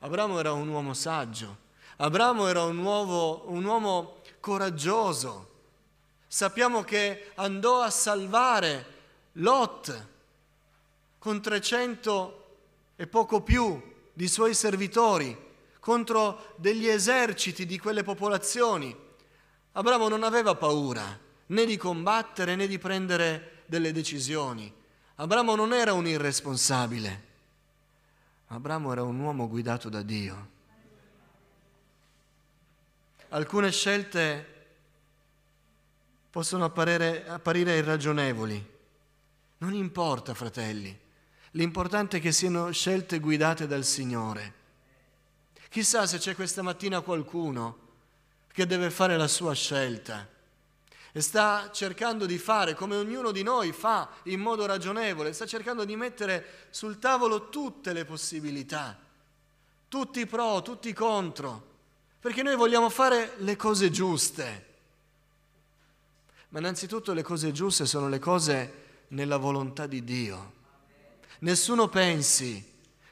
Abramo 0.00 0.38
era 0.40 0.52
un 0.52 0.66
uomo 0.66 0.94
saggio, 0.94 1.58
Abramo 1.98 2.48
era 2.48 2.64
un, 2.64 2.78
uomo, 2.78 3.44
un 3.46 3.64
uomo 3.64 4.22
coraggioso. 4.40 5.48
Sappiamo 6.26 6.82
che 6.82 7.30
andò 7.36 7.82
a 7.82 7.90
salvare 7.90 8.98
Lot 9.34 10.08
con 11.20 11.40
300 11.40 12.56
e 12.96 13.06
poco 13.06 13.42
più 13.42 13.80
di 14.12 14.26
suoi 14.26 14.54
servitori 14.54 15.36
contro 15.78 16.54
degli 16.56 16.88
eserciti 16.88 17.66
di 17.66 17.78
quelle 17.78 18.02
popolazioni. 18.02 18.96
Abramo 19.72 20.08
non 20.08 20.24
aveva 20.24 20.54
paura 20.54 21.18
né 21.46 21.64
di 21.66 21.76
combattere 21.76 22.56
né 22.56 22.66
di 22.66 22.78
prendere 22.78 23.62
delle 23.66 23.92
decisioni. 23.92 24.72
Abramo 25.16 25.54
non 25.54 25.74
era 25.74 25.92
un 25.92 26.06
irresponsabile. 26.06 27.28
Abramo 28.48 28.90
era 28.90 29.02
un 29.02 29.18
uomo 29.20 29.46
guidato 29.46 29.90
da 29.90 30.00
Dio. 30.00 30.48
Alcune 33.28 33.70
scelte 33.70 34.46
possono 36.30 36.64
apparire, 36.64 37.76
irragionevoli. 37.76 38.78
Non 39.58 39.74
importa, 39.74 40.32
fratelli. 40.34 40.99
L'importante 41.52 42.18
è 42.18 42.20
che 42.20 42.30
siano 42.30 42.70
scelte 42.70 43.18
guidate 43.18 43.66
dal 43.66 43.84
Signore. 43.84 44.54
Chissà 45.68 46.06
se 46.06 46.18
c'è 46.18 46.34
questa 46.34 46.62
mattina 46.62 47.00
qualcuno 47.00 47.88
che 48.52 48.66
deve 48.66 48.90
fare 48.90 49.16
la 49.16 49.28
sua 49.28 49.52
scelta 49.54 50.28
e 51.12 51.20
sta 51.20 51.70
cercando 51.72 52.24
di 52.24 52.38
fare 52.38 52.74
come 52.74 52.94
ognuno 52.94 53.32
di 53.32 53.42
noi 53.42 53.72
fa 53.72 54.08
in 54.24 54.40
modo 54.40 54.64
ragionevole, 54.66 55.32
sta 55.32 55.46
cercando 55.46 55.84
di 55.84 55.96
mettere 55.96 56.68
sul 56.70 56.98
tavolo 56.98 57.48
tutte 57.48 57.92
le 57.92 58.04
possibilità, 58.04 58.96
tutti 59.88 60.20
i 60.20 60.26
pro, 60.26 60.62
tutti 60.62 60.88
i 60.88 60.92
contro, 60.92 61.68
perché 62.20 62.44
noi 62.44 62.54
vogliamo 62.54 62.88
fare 62.90 63.34
le 63.38 63.56
cose 63.56 63.90
giuste. 63.90 64.66
Ma 66.50 66.60
innanzitutto 66.60 67.12
le 67.12 67.22
cose 67.22 67.50
giuste 67.50 67.86
sono 67.86 68.08
le 68.08 68.18
cose 68.20 68.74
nella 69.08 69.36
volontà 69.36 69.86
di 69.86 70.04
Dio. 70.04 70.58
Nessuno 71.40 71.88
pensi 71.88 72.66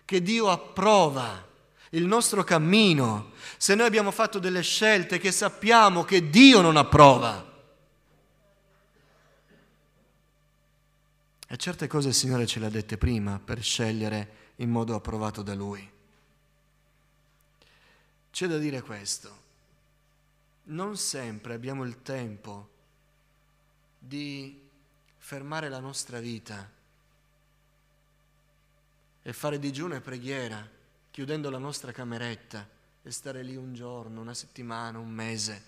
che 0.05 0.23
Dio 0.23 0.49
approva 0.51 1.47
il 1.91 2.05
nostro 2.05 2.45
cammino 2.45 3.33
se 3.57 3.75
noi 3.75 3.87
abbiamo 3.87 4.11
fatto 4.11 4.39
delle 4.39 4.63
scelte 4.63 5.19
che 5.19 5.33
sappiamo 5.33 6.05
che 6.05 6.29
Dio 6.29 6.61
non 6.61 6.77
approva. 6.77 7.47
E 11.51 11.57
certe 11.57 11.87
cose 11.87 12.09
il 12.09 12.15
Signore 12.15 12.47
ce 12.47 12.59
le 12.59 12.67
ha 12.67 12.71
dette 12.71 12.99
prima 12.99 13.41
per 13.43 13.63
scegliere 13.63 14.53
in 14.57 14.71
modo 14.71 14.95
approvato 14.95 15.43
da 15.43 15.55
Lui. 15.55 15.91
C'è 18.31 18.47
da 18.47 18.59
dire 18.59 18.83
questo. 18.83 19.47
Non 20.65 20.99
sempre 20.99 21.55
abbiamo 21.55 21.85
il 21.85 22.03
tempo 22.03 22.69
di 23.99 24.61
fermare 25.17 25.71
la 25.71 25.81
nostra 25.81 26.21
vita 26.21 26.77
e 29.29 29.35
fare 29.35 29.59
digiuno 29.59 29.95
e 29.95 30.01
preghiera, 30.01 30.67
chiudendo 31.11 31.51
la 31.51 31.59
nostra 31.59 31.93
cameretta 31.93 32.67
e 33.03 33.11
stare 33.11 33.43
lì 33.43 33.57
un 33.57 33.75
giorno, 33.75 34.23
una 34.23 34.33
settimana, 34.33 34.99
un 34.99 35.11
mese, 35.11 35.63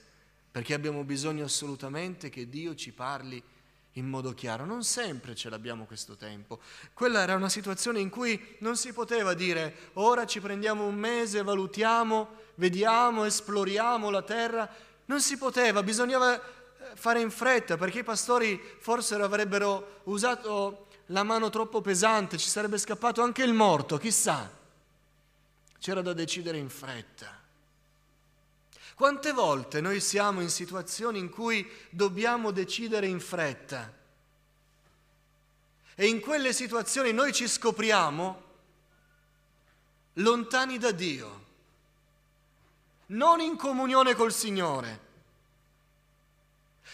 perché 0.50 0.72
abbiamo 0.72 1.04
bisogno 1.04 1.44
assolutamente 1.44 2.30
che 2.30 2.48
Dio 2.48 2.74
ci 2.74 2.90
parli 2.90 3.42
in 3.94 4.06
modo 4.06 4.32
chiaro. 4.32 4.64
Non 4.64 4.82
sempre 4.82 5.34
ce 5.34 5.50
l'abbiamo 5.50 5.84
questo 5.84 6.16
tempo. 6.16 6.58
Quella 6.94 7.20
era 7.20 7.34
una 7.34 7.50
situazione 7.50 8.00
in 8.00 8.08
cui 8.08 8.56
non 8.60 8.78
si 8.78 8.94
poteva 8.94 9.34
dire 9.34 9.90
ora 9.92 10.24
ci 10.24 10.40
prendiamo 10.40 10.86
un 10.86 10.94
mese, 10.94 11.42
valutiamo, 11.42 12.28
vediamo, 12.54 13.26
esploriamo 13.26 14.08
la 14.08 14.22
terra. 14.22 14.74
Non 15.04 15.20
si 15.20 15.36
poteva, 15.36 15.82
bisognava 15.82 16.34
eh, 16.34 16.42
fare 16.94 17.20
in 17.20 17.30
fretta 17.30 17.76
perché 17.76 17.98
i 17.98 18.04
pastori 18.04 18.58
forse 18.78 19.16
avrebbero 19.16 20.00
usato 20.04 20.86
la 21.10 21.22
mano 21.22 21.50
troppo 21.50 21.80
pesante, 21.80 22.38
ci 22.38 22.48
sarebbe 22.48 22.78
scappato 22.78 23.22
anche 23.22 23.42
il 23.42 23.52
morto, 23.52 23.98
chissà. 23.98 24.58
C'era 25.78 26.02
da 26.02 26.12
decidere 26.12 26.58
in 26.58 26.68
fretta. 26.68 27.38
Quante 28.94 29.32
volte 29.32 29.80
noi 29.80 29.98
siamo 30.00 30.40
in 30.40 30.50
situazioni 30.50 31.18
in 31.18 31.30
cui 31.30 31.68
dobbiamo 31.88 32.50
decidere 32.50 33.06
in 33.06 33.18
fretta 33.18 33.96
e 35.94 36.06
in 36.06 36.20
quelle 36.20 36.52
situazioni 36.52 37.12
noi 37.12 37.32
ci 37.32 37.48
scopriamo 37.48 38.48
lontani 40.14 40.76
da 40.76 40.90
Dio, 40.90 41.44
non 43.06 43.40
in 43.40 43.56
comunione 43.56 44.14
col 44.14 44.34
Signore, 44.34 45.08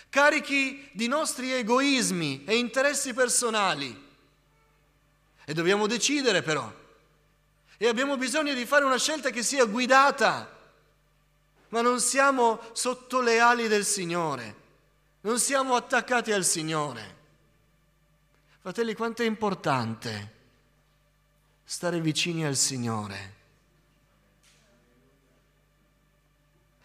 carichi 0.08 0.88
di 0.92 1.08
nostri 1.08 1.52
egoismi 1.52 2.44
e 2.44 2.56
interessi 2.56 3.12
personali. 3.12 4.04
E 5.46 5.54
dobbiamo 5.54 5.86
decidere 5.86 6.42
però. 6.42 6.70
E 7.78 7.88
abbiamo 7.88 8.18
bisogno 8.18 8.52
di 8.52 8.66
fare 8.66 8.84
una 8.84 8.98
scelta 8.98 9.30
che 9.30 9.42
sia 9.42 9.64
guidata 9.64 10.52
ma 11.68 11.80
non 11.80 12.00
siamo 12.00 12.60
sotto 12.72 13.20
le 13.20 13.40
ali 13.40 13.68
del 13.68 13.84
Signore, 13.84 14.54
non 15.22 15.38
siamo 15.38 15.74
attaccati 15.74 16.32
al 16.32 16.44
Signore. 16.44 17.14
Fratelli, 18.60 18.94
quanto 18.94 19.22
è 19.22 19.26
importante 19.26 20.34
stare 21.64 22.00
vicini 22.00 22.44
al 22.44 22.56
Signore. 22.56 23.34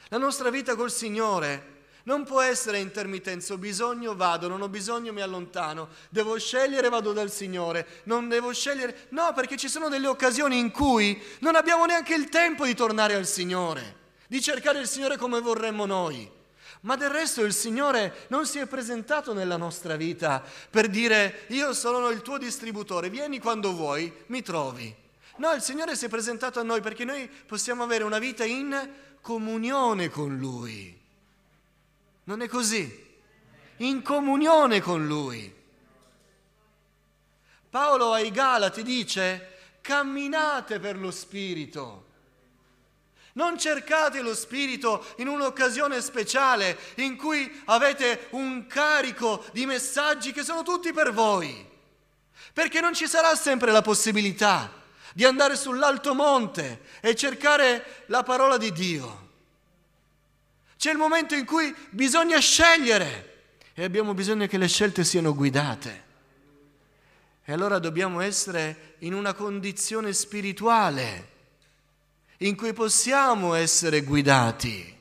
La 0.08 0.18
nostra 0.18 0.50
vita 0.50 0.76
col 0.76 0.92
Signore 0.92 1.71
non 2.04 2.24
può 2.24 2.42
essere 2.42 2.80
intermittenza, 2.80 3.54
ho 3.54 3.58
bisogno, 3.58 4.16
vado, 4.16 4.48
non 4.48 4.62
ho 4.62 4.70
bisogno, 4.70 5.14
mi 5.14 5.22
allontano, 5.22 5.90
devo 6.10 6.38
scegliere, 6.38 6.90
vado 6.90 7.14
dal 7.14 7.32
Signore, 7.32 8.02
non 8.04 8.30
devo 8.30 8.54
scegliere, 8.54 9.08
no, 9.10 9.32
perché 9.34 9.58
ci 9.58 9.70
sono 9.70 9.90
delle 9.90 10.08
occasioni 10.08 10.58
in 10.58 10.72
cui 10.72 11.22
non 11.40 11.56
abbiamo 11.56 11.86
neanche 11.86 12.14
il 12.14 12.30
tempo 12.30 12.66
di 12.66 12.76
tornare 12.76 13.16
al 13.16 13.26
Signore 13.26 14.00
di 14.32 14.42
cercare 14.42 14.80
il 14.80 14.88
Signore 14.88 15.18
come 15.18 15.42
vorremmo 15.42 15.86
noi. 15.86 16.32
Ma 16.84 16.96
del 16.96 17.10
resto 17.10 17.44
il 17.44 17.52
Signore 17.52 18.26
non 18.30 18.46
si 18.46 18.60
è 18.60 18.66
presentato 18.66 19.34
nella 19.34 19.58
nostra 19.58 19.98
vita 19.98 20.42
per 20.70 20.88
dire 20.88 21.44
io 21.48 21.74
sono 21.74 22.08
il 22.08 22.22
tuo 22.22 22.38
distributore, 22.38 23.10
vieni 23.10 23.40
quando 23.40 23.74
vuoi, 23.74 24.10
mi 24.28 24.42
trovi. 24.42 24.96
No, 25.36 25.52
il 25.52 25.62
Signore 25.62 25.98
si 25.98 26.06
è 26.06 26.08
presentato 26.08 26.62
a 26.62 26.64
noi 26.64 26.80
perché 26.80 27.04
noi 27.04 27.30
possiamo 27.46 27.84
avere 27.84 28.06
una 28.06 28.20
vita 28.20 28.46
in 28.46 28.90
comunione 29.20 30.08
con 30.08 30.38
Lui. 30.38 31.01
Non 32.24 32.42
è 32.42 32.48
così? 32.48 33.10
In 33.78 34.02
comunione 34.02 34.80
con 34.80 35.08
Lui. 35.08 35.60
Paolo 37.70 38.12
ai 38.12 38.32
Galati 38.32 38.84
dice 38.84 39.80
camminate 39.82 40.80
per 40.80 40.98
lo 40.98 41.10
Spirito. 41.10 42.10
Non 43.34 43.58
cercate 43.58 44.22
lo 44.22 44.36
Spirito 44.36 45.06
in 45.18 45.28
un'occasione 45.28 46.02
speciale 46.02 46.78
in 46.96 47.16
cui 47.16 47.62
avete 47.66 48.28
un 48.32 48.68
carico 48.68 49.46
di 49.54 49.66
messaggi 49.66 50.34
che 50.34 50.44
sono 50.44 50.64
tutti 50.64 50.92
per 50.92 51.14
voi, 51.14 51.66
perché 52.54 52.82
non 52.82 52.94
ci 52.94 53.08
sarà 53.08 53.34
sempre 53.36 53.72
la 53.72 53.82
possibilità 53.82 54.80
di 55.14 55.24
andare 55.24 55.56
sull'alto 55.56 56.14
monte 56.14 56.82
e 57.00 57.16
cercare 57.16 58.04
la 58.08 58.24
parola 58.24 58.58
di 58.58 58.72
Dio. 58.72 59.21
C'è 60.82 60.90
il 60.90 60.98
momento 60.98 61.36
in 61.36 61.46
cui 61.46 61.72
bisogna 61.92 62.40
scegliere 62.40 63.60
e 63.76 63.84
abbiamo 63.84 64.16
bisogno 64.16 64.48
che 64.48 64.58
le 64.58 64.68
scelte 64.68 65.04
siano 65.04 65.36
guidate. 65.36 66.04
E 67.44 67.54
allora 67.54 67.78
dobbiamo 67.78 68.20
essere 68.20 68.96
in 69.02 69.14
una 69.14 69.36
condizione 69.36 70.12
spirituale 70.12 71.30
in 72.38 72.56
cui 72.56 72.74
possiamo 72.74 73.54
essere 73.54 74.02
guidati. 74.02 74.98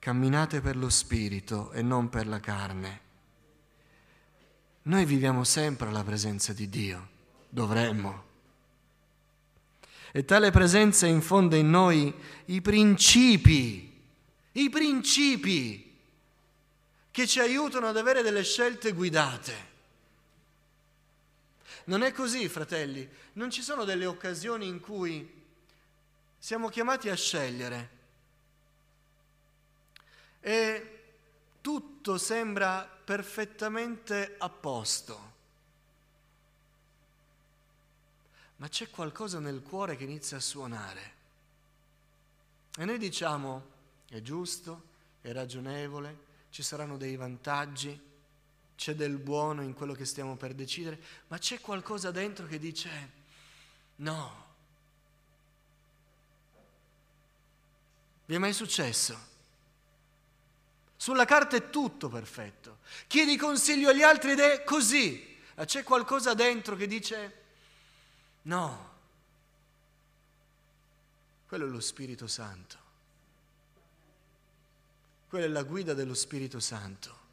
Camminate 0.00 0.60
per 0.60 0.76
lo 0.76 0.90
Spirito 0.90 1.70
e 1.70 1.82
non 1.82 2.08
per 2.08 2.26
la 2.26 2.40
carne. 2.40 3.00
Noi 4.82 5.04
viviamo 5.04 5.44
sempre 5.44 5.86
alla 5.86 6.02
presenza 6.02 6.52
di 6.52 6.68
Dio, 6.68 7.08
dovremmo. 7.48 8.25
E 10.16 10.24
tale 10.24 10.50
presenza 10.50 11.06
infonde 11.06 11.58
in 11.58 11.68
noi 11.68 12.10
i 12.46 12.62
principi, 12.62 14.02
i 14.52 14.70
principi 14.70 15.94
che 17.10 17.26
ci 17.26 17.38
aiutano 17.38 17.88
ad 17.88 17.98
avere 17.98 18.22
delle 18.22 18.42
scelte 18.42 18.92
guidate. 18.92 19.54
Non 21.84 22.00
è 22.00 22.12
così, 22.12 22.48
fratelli. 22.48 23.06
Non 23.34 23.50
ci 23.50 23.60
sono 23.60 23.84
delle 23.84 24.06
occasioni 24.06 24.66
in 24.66 24.80
cui 24.80 25.30
siamo 26.38 26.70
chiamati 26.70 27.10
a 27.10 27.14
scegliere 27.14 27.90
e 30.40 31.00
tutto 31.60 32.16
sembra 32.16 32.88
perfettamente 33.04 34.36
a 34.38 34.48
posto. 34.48 35.34
Ma 38.56 38.68
c'è 38.68 38.88
qualcosa 38.90 39.38
nel 39.38 39.62
cuore 39.62 39.96
che 39.96 40.04
inizia 40.04 40.38
a 40.38 40.40
suonare. 40.40 41.14
E 42.78 42.84
noi 42.84 42.98
diciamo, 42.98 43.64
è 44.08 44.20
giusto, 44.22 44.82
è 45.20 45.32
ragionevole, 45.32 46.24
ci 46.50 46.62
saranno 46.62 46.96
dei 46.96 47.16
vantaggi, 47.16 47.98
c'è 48.76 48.94
del 48.94 49.16
buono 49.16 49.62
in 49.62 49.74
quello 49.74 49.94
che 49.94 50.04
stiamo 50.04 50.36
per 50.36 50.54
decidere, 50.54 51.00
ma 51.28 51.38
c'è 51.38 51.60
qualcosa 51.60 52.10
dentro 52.10 52.46
che 52.46 52.58
dice 52.58 53.10
no. 53.96 54.44
Vi 58.26 58.34
è 58.34 58.38
mai 58.38 58.52
successo? 58.52 59.34
Sulla 60.96 61.24
carta 61.24 61.56
è 61.56 61.70
tutto 61.70 62.08
perfetto. 62.08 62.78
Chiedi 63.06 63.36
consiglio 63.36 63.90
agli 63.90 64.02
altri 64.02 64.32
ed 64.32 64.40
è 64.40 64.64
così. 64.64 65.34
Ma 65.54 65.64
c'è 65.64 65.82
qualcosa 65.82 66.34
dentro 66.34 66.74
che 66.74 66.86
dice 66.86 67.44
no. 68.46 68.94
Quello 71.46 71.66
è 71.66 71.68
lo 71.68 71.80
Spirito 71.80 72.26
Santo. 72.26 72.76
Quella 75.28 75.46
è 75.46 75.48
la 75.48 75.62
guida 75.62 75.94
dello 75.94 76.14
Spirito 76.14 76.60
Santo 76.60 77.24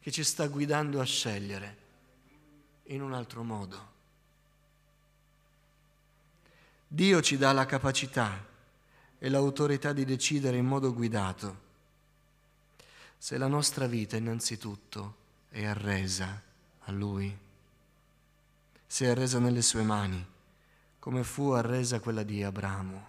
che 0.00 0.10
ci 0.10 0.24
sta 0.24 0.46
guidando 0.46 1.00
a 1.00 1.04
scegliere 1.04 1.76
in 2.84 3.02
un 3.02 3.12
altro 3.12 3.42
modo. 3.42 3.88
Dio 6.86 7.20
ci 7.20 7.36
dà 7.36 7.52
la 7.52 7.66
capacità 7.66 8.46
e 9.18 9.28
l'autorità 9.28 9.92
di 9.92 10.04
decidere 10.04 10.56
in 10.56 10.66
modo 10.66 10.92
guidato 10.92 11.68
se 13.18 13.36
la 13.36 13.46
nostra 13.46 13.86
vita 13.86 14.16
innanzitutto 14.16 15.16
è 15.50 15.66
arresa 15.66 16.42
a 16.78 16.90
Lui, 16.90 17.36
se 18.90 19.04
è 19.04 19.10
arresa 19.10 19.38
nelle 19.38 19.62
sue 19.62 19.84
mani, 19.84 20.26
come 20.98 21.22
fu 21.22 21.50
arresa 21.50 22.00
quella 22.00 22.24
di 22.24 22.42
Abramo. 22.42 23.08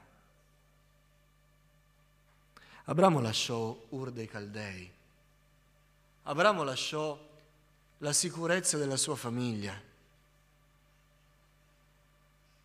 Abramo 2.83 3.19
lasciò 3.19 3.75
Ur 3.89 4.11
dei 4.11 4.27
Caldei 4.27 4.91
Abramo 6.23 6.61
lasciò 6.61 7.19
la 7.97 8.13
sicurezza 8.13 8.77
della 8.77 8.95
sua 8.95 9.15
famiglia. 9.15 9.73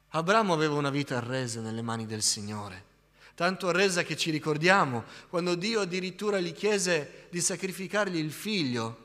Abramo 0.09 0.53
aveva 0.53 0.75
una 0.75 0.91
vita 0.91 1.17
arresa 1.17 1.63
nelle 1.63 1.81
mani 1.81 2.05
del 2.05 2.23
Signore, 2.23 2.85
Tanto 3.35 3.71
resa 3.71 4.03
che 4.03 4.15
ci 4.15 4.31
ricordiamo 4.31 5.05
quando 5.31 5.55
Dio 5.55 5.81
addirittura 5.81 6.39
gli 6.39 6.53
chiese 6.53 7.29
di 7.31 7.41
sacrificargli 7.41 8.17
il 8.17 8.33
figlio, 8.33 9.05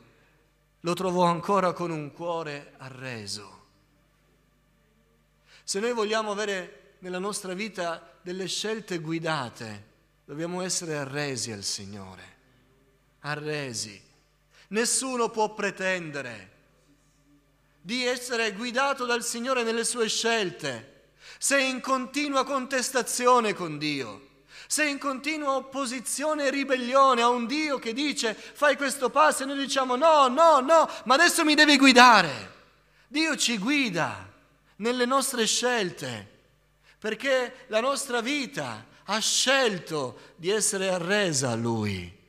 lo 0.81 0.93
trovò 0.95 1.23
ancora 1.23 1.71
con 1.71 1.91
un 1.91 2.11
cuore 2.11 2.73
arreso. 2.77 3.60
Se 5.71 5.79
noi 5.79 5.93
vogliamo 5.93 6.31
avere 6.31 6.95
nella 6.99 7.17
nostra 7.17 7.53
vita 7.53 8.17
delle 8.21 8.45
scelte 8.47 8.97
guidate, 8.97 9.85
dobbiamo 10.25 10.61
essere 10.61 10.97
arresi 10.97 11.53
al 11.53 11.63
Signore, 11.63 12.23
arresi. 13.21 13.97
Nessuno 14.67 15.29
può 15.29 15.53
pretendere 15.53 16.51
di 17.79 18.05
essere 18.05 18.51
guidato 18.51 19.05
dal 19.05 19.23
Signore 19.23 19.63
nelle 19.63 19.85
sue 19.85 20.09
scelte 20.09 21.13
sei 21.37 21.69
in 21.69 21.79
continua 21.79 22.43
contestazione 22.43 23.53
con 23.53 23.77
Dio, 23.77 24.41
sei 24.67 24.91
in 24.91 24.97
continua 24.97 25.55
opposizione 25.55 26.47
e 26.47 26.49
ribellione 26.49 27.21
a 27.21 27.29
un 27.29 27.47
Dio 27.47 27.79
che 27.79 27.93
dice 27.93 28.33
fai 28.33 28.75
questo 28.75 29.09
passo 29.09 29.43
e 29.43 29.45
noi 29.45 29.59
diciamo 29.59 29.95
no, 29.95 30.27
no, 30.27 30.59
no, 30.59 30.89
ma 31.05 31.13
adesso 31.13 31.45
mi 31.45 31.55
devi 31.55 31.77
guidare. 31.77 32.59
Dio 33.07 33.37
ci 33.37 33.57
guida 33.57 34.30
nelle 34.81 35.05
nostre 35.05 35.45
scelte 35.45 36.39
perché 36.99 37.65
la 37.67 37.79
nostra 37.79 38.21
vita 38.21 38.85
ha 39.05 39.19
scelto 39.19 40.33
di 40.35 40.49
essere 40.49 40.89
arresa 40.89 41.49
a 41.49 41.55
Lui. 41.55 42.19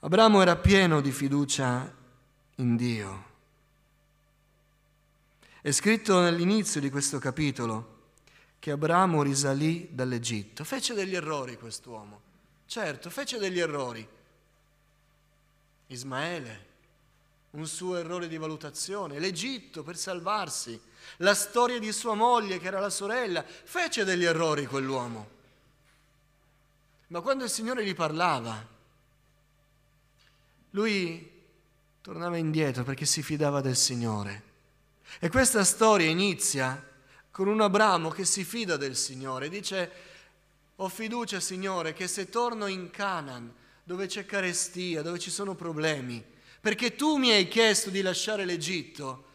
Abramo 0.00 0.40
era 0.40 0.56
pieno 0.56 1.00
di 1.00 1.12
fiducia 1.12 1.94
in 2.56 2.76
Dio. 2.76 3.30
È 5.60 5.70
scritto 5.70 6.20
nell'inizio 6.20 6.80
di 6.80 6.90
questo 6.90 7.18
capitolo 7.18 7.90
che 8.58 8.70
Abramo 8.70 9.22
risalì 9.22 9.88
dall'Egitto. 9.92 10.64
Fece 10.64 10.94
degli 10.94 11.14
errori 11.14 11.56
quest'uomo, 11.56 12.20
certo, 12.66 13.10
fece 13.10 13.38
degli 13.38 13.60
errori. 13.60 14.08
Ismaele, 15.88 16.71
un 17.52 17.66
suo 17.66 17.96
errore 17.96 18.28
di 18.28 18.38
valutazione, 18.38 19.18
l'Egitto 19.18 19.82
per 19.82 19.96
salvarsi, 19.96 20.80
la 21.18 21.34
storia 21.34 21.78
di 21.78 21.92
sua 21.92 22.14
moglie 22.14 22.58
che 22.58 22.66
era 22.66 22.80
la 22.80 22.90
sorella, 22.90 23.44
fece 23.44 24.04
degli 24.04 24.24
errori 24.24 24.66
quell'uomo. 24.66 25.40
Ma 27.08 27.20
quando 27.20 27.44
il 27.44 27.50
Signore 27.50 27.84
gli 27.84 27.94
parlava, 27.94 28.66
lui 30.70 31.30
tornava 32.00 32.38
indietro 32.38 32.84
perché 32.84 33.04
si 33.04 33.22
fidava 33.22 33.60
del 33.60 33.76
Signore. 33.76 34.50
E 35.18 35.28
questa 35.28 35.62
storia 35.62 36.08
inizia 36.08 36.82
con 37.30 37.48
un 37.48 37.60
Abramo 37.60 38.08
che 38.08 38.24
si 38.24 38.44
fida 38.44 38.78
del 38.78 38.96
Signore, 38.96 39.50
dice, 39.50 39.92
ho 40.76 40.88
fiducia 40.88 41.38
Signore 41.38 41.92
che 41.92 42.08
se 42.08 42.30
torno 42.30 42.66
in 42.66 42.88
Canaan, 42.90 43.52
dove 43.84 44.06
c'è 44.06 44.24
carestia, 44.24 45.02
dove 45.02 45.18
ci 45.18 45.30
sono 45.30 45.54
problemi, 45.54 46.31
perché 46.62 46.94
tu 46.94 47.16
mi 47.16 47.32
hai 47.32 47.48
chiesto 47.48 47.90
di 47.90 48.02
lasciare 48.02 48.44
l'Egitto, 48.44 49.30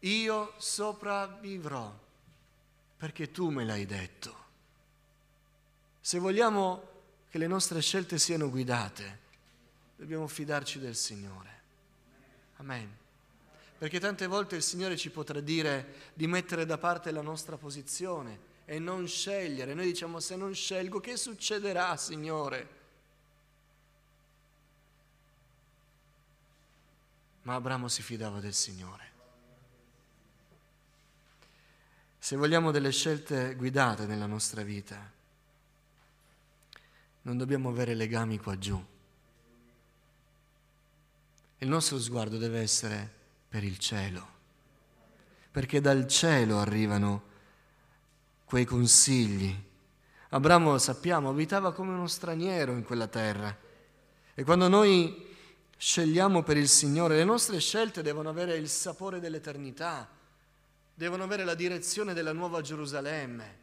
io 0.00 0.54
sopravvivrò, 0.56 1.94
perché 2.96 3.30
tu 3.30 3.50
me 3.50 3.66
l'hai 3.66 3.84
detto. 3.84 4.34
Se 6.00 6.18
vogliamo 6.18 6.88
che 7.28 7.36
le 7.36 7.46
nostre 7.46 7.82
scelte 7.82 8.18
siano 8.18 8.48
guidate, 8.48 9.18
dobbiamo 9.96 10.26
fidarci 10.26 10.78
del 10.78 10.96
Signore. 10.96 11.60
Amen. 12.56 12.90
Perché 13.76 14.00
tante 14.00 14.26
volte 14.26 14.56
il 14.56 14.62
Signore 14.62 14.96
ci 14.96 15.10
potrà 15.10 15.40
dire 15.40 16.12
di 16.14 16.26
mettere 16.26 16.64
da 16.64 16.78
parte 16.78 17.10
la 17.10 17.20
nostra 17.20 17.58
posizione 17.58 18.50
e 18.64 18.78
non 18.78 19.06
scegliere. 19.06 19.74
Noi 19.74 19.84
diciamo 19.84 20.20
se 20.20 20.36
non 20.36 20.54
scelgo 20.54 21.00
che 21.00 21.18
succederà, 21.18 21.94
Signore? 21.98 22.80
Ma 27.42 27.54
Abramo 27.54 27.88
si 27.88 28.02
fidava 28.02 28.40
del 28.40 28.54
Signore. 28.54 29.10
Se 32.18 32.36
vogliamo 32.36 32.70
delle 32.70 32.92
scelte 32.92 33.56
guidate 33.56 34.06
nella 34.06 34.26
nostra 34.26 34.62
vita, 34.62 35.10
non 37.22 37.36
dobbiamo 37.36 37.68
avere 37.68 37.94
legami 37.94 38.38
qua 38.38 38.56
giù. 38.56 38.80
Il 41.58 41.68
nostro 41.68 41.98
sguardo 41.98 42.38
deve 42.38 42.60
essere 42.60 43.10
per 43.48 43.64
il 43.64 43.78
cielo, 43.78 44.26
perché 45.50 45.80
dal 45.80 46.06
cielo 46.06 46.58
arrivano 46.58 47.30
quei 48.44 48.64
consigli. 48.64 49.70
Abramo, 50.28 50.78
sappiamo, 50.78 51.28
abitava 51.28 51.72
come 51.72 51.92
uno 51.92 52.06
straniero 52.06 52.72
in 52.72 52.84
quella 52.84 53.08
terra 53.08 53.56
e 54.34 54.44
quando 54.44 54.68
noi 54.68 55.31
scegliamo 55.82 56.44
per 56.44 56.56
il 56.56 56.68
Signore, 56.68 57.16
le 57.16 57.24
nostre 57.24 57.58
scelte 57.58 58.02
devono 58.02 58.28
avere 58.28 58.54
il 58.54 58.68
sapore 58.68 59.18
dell'eternità, 59.18 60.08
devono 60.94 61.24
avere 61.24 61.42
la 61.42 61.56
direzione 61.56 62.14
della 62.14 62.32
nuova 62.32 62.60
Gerusalemme. 62.60 63.58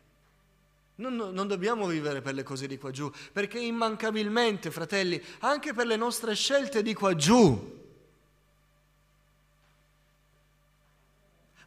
Non, 0.95 1.15
non, 1.15 1.47
dobbiamo 1.47 1.87
vivere 1.87 2.19
per 2.21 2.33
le 2.33 2.43
cose 2.43 2.67
di 2.67 2.77
qua 2.77 2.91
giù, 2.91 3.09
perché 3.31 3.57
immancabilmente, 3.59 4.69
fratelli, 4.69 5.23
anche 5.39 5.73
per 5.73 5.87
le 5.87 5.95
nostre 5.95 6.35
scelte 6.35 6.81
di 6.81 6.93
qua 6.93 7.15
giù, 7.15 7.87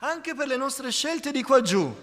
anche 0.01 0.35
per 0.35 0.47
le 0.47 0.57
nostre 0.59 0.91
scelte 0.91 1.33
di 1.33 1.43
qua 1.43 1.62
giù. 1.62 1.97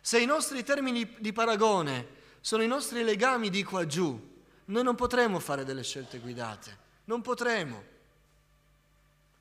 Se 0.00 0.20
i 0.20 0.26
nostri 0.26 0.64
termini 0.64 1.08
di 1.20 1.32
paragone 1.32 2.08
sono 2.40 2.64
i 2.64 2.66
nostri 2.66 3.04
legami 3.04 3.48
di 3.48 3.62
qua 3.62 3.86
giù, 3.86 4.32
noi 4.66 4.82
non 4.82 4.94
potremo 4.94 5.38
fare 5.38 5.64
delle 5.64 5.82
scelte 5.82 6.18
guidate, 6.18 6.78
non 7.04 7.20
potremo. 7.20 7.92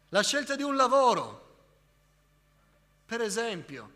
La 0.09 0.21
scelta 0.21 0.55
di 0.55 0.63
un 0.63 0.75
lavoro, 0.75 1.55
per 3.05 3.21
esempio, 3.21 3.91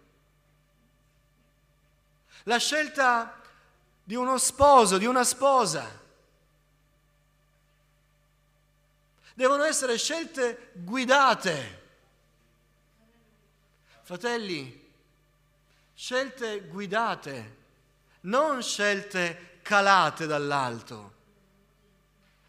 la 2.44 2.58
scelta 2.58 3.42
di 4.04 4.16
uno 4.16 4.38
sposo, 4.38 4.98
di 4.98 5.06
una 5.06 5.24
sposa, 5.24 5.86
devono 9.34 9.63
essere 9.63 9.98
scelte 9.98 10.72
guidate. 10.74 11.86
Fratelli, 14.02 14.90
scelte 15.94 16.62
guidate, 16.62 17.58
non 18.22 18.63
scelte 18.63 19.60
calate 19.62 20.26
dall'alto. 20.26 21.16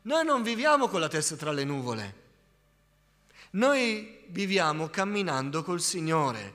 Noi 0.08 0.24
non 0.24 0.42
viviamo 0.42 0.88
con 0.88 1.00
la 1.00 1.08
testa 1.08 1.36
tra 1.36 1.52
le 1.52 1.64
nuvole, 1.64 2.14
noi 3.50 4.24
viviamo 4.28 4.88
camminando 4.88 5.62
col 5.62 5.82
Signore 5.82 6.54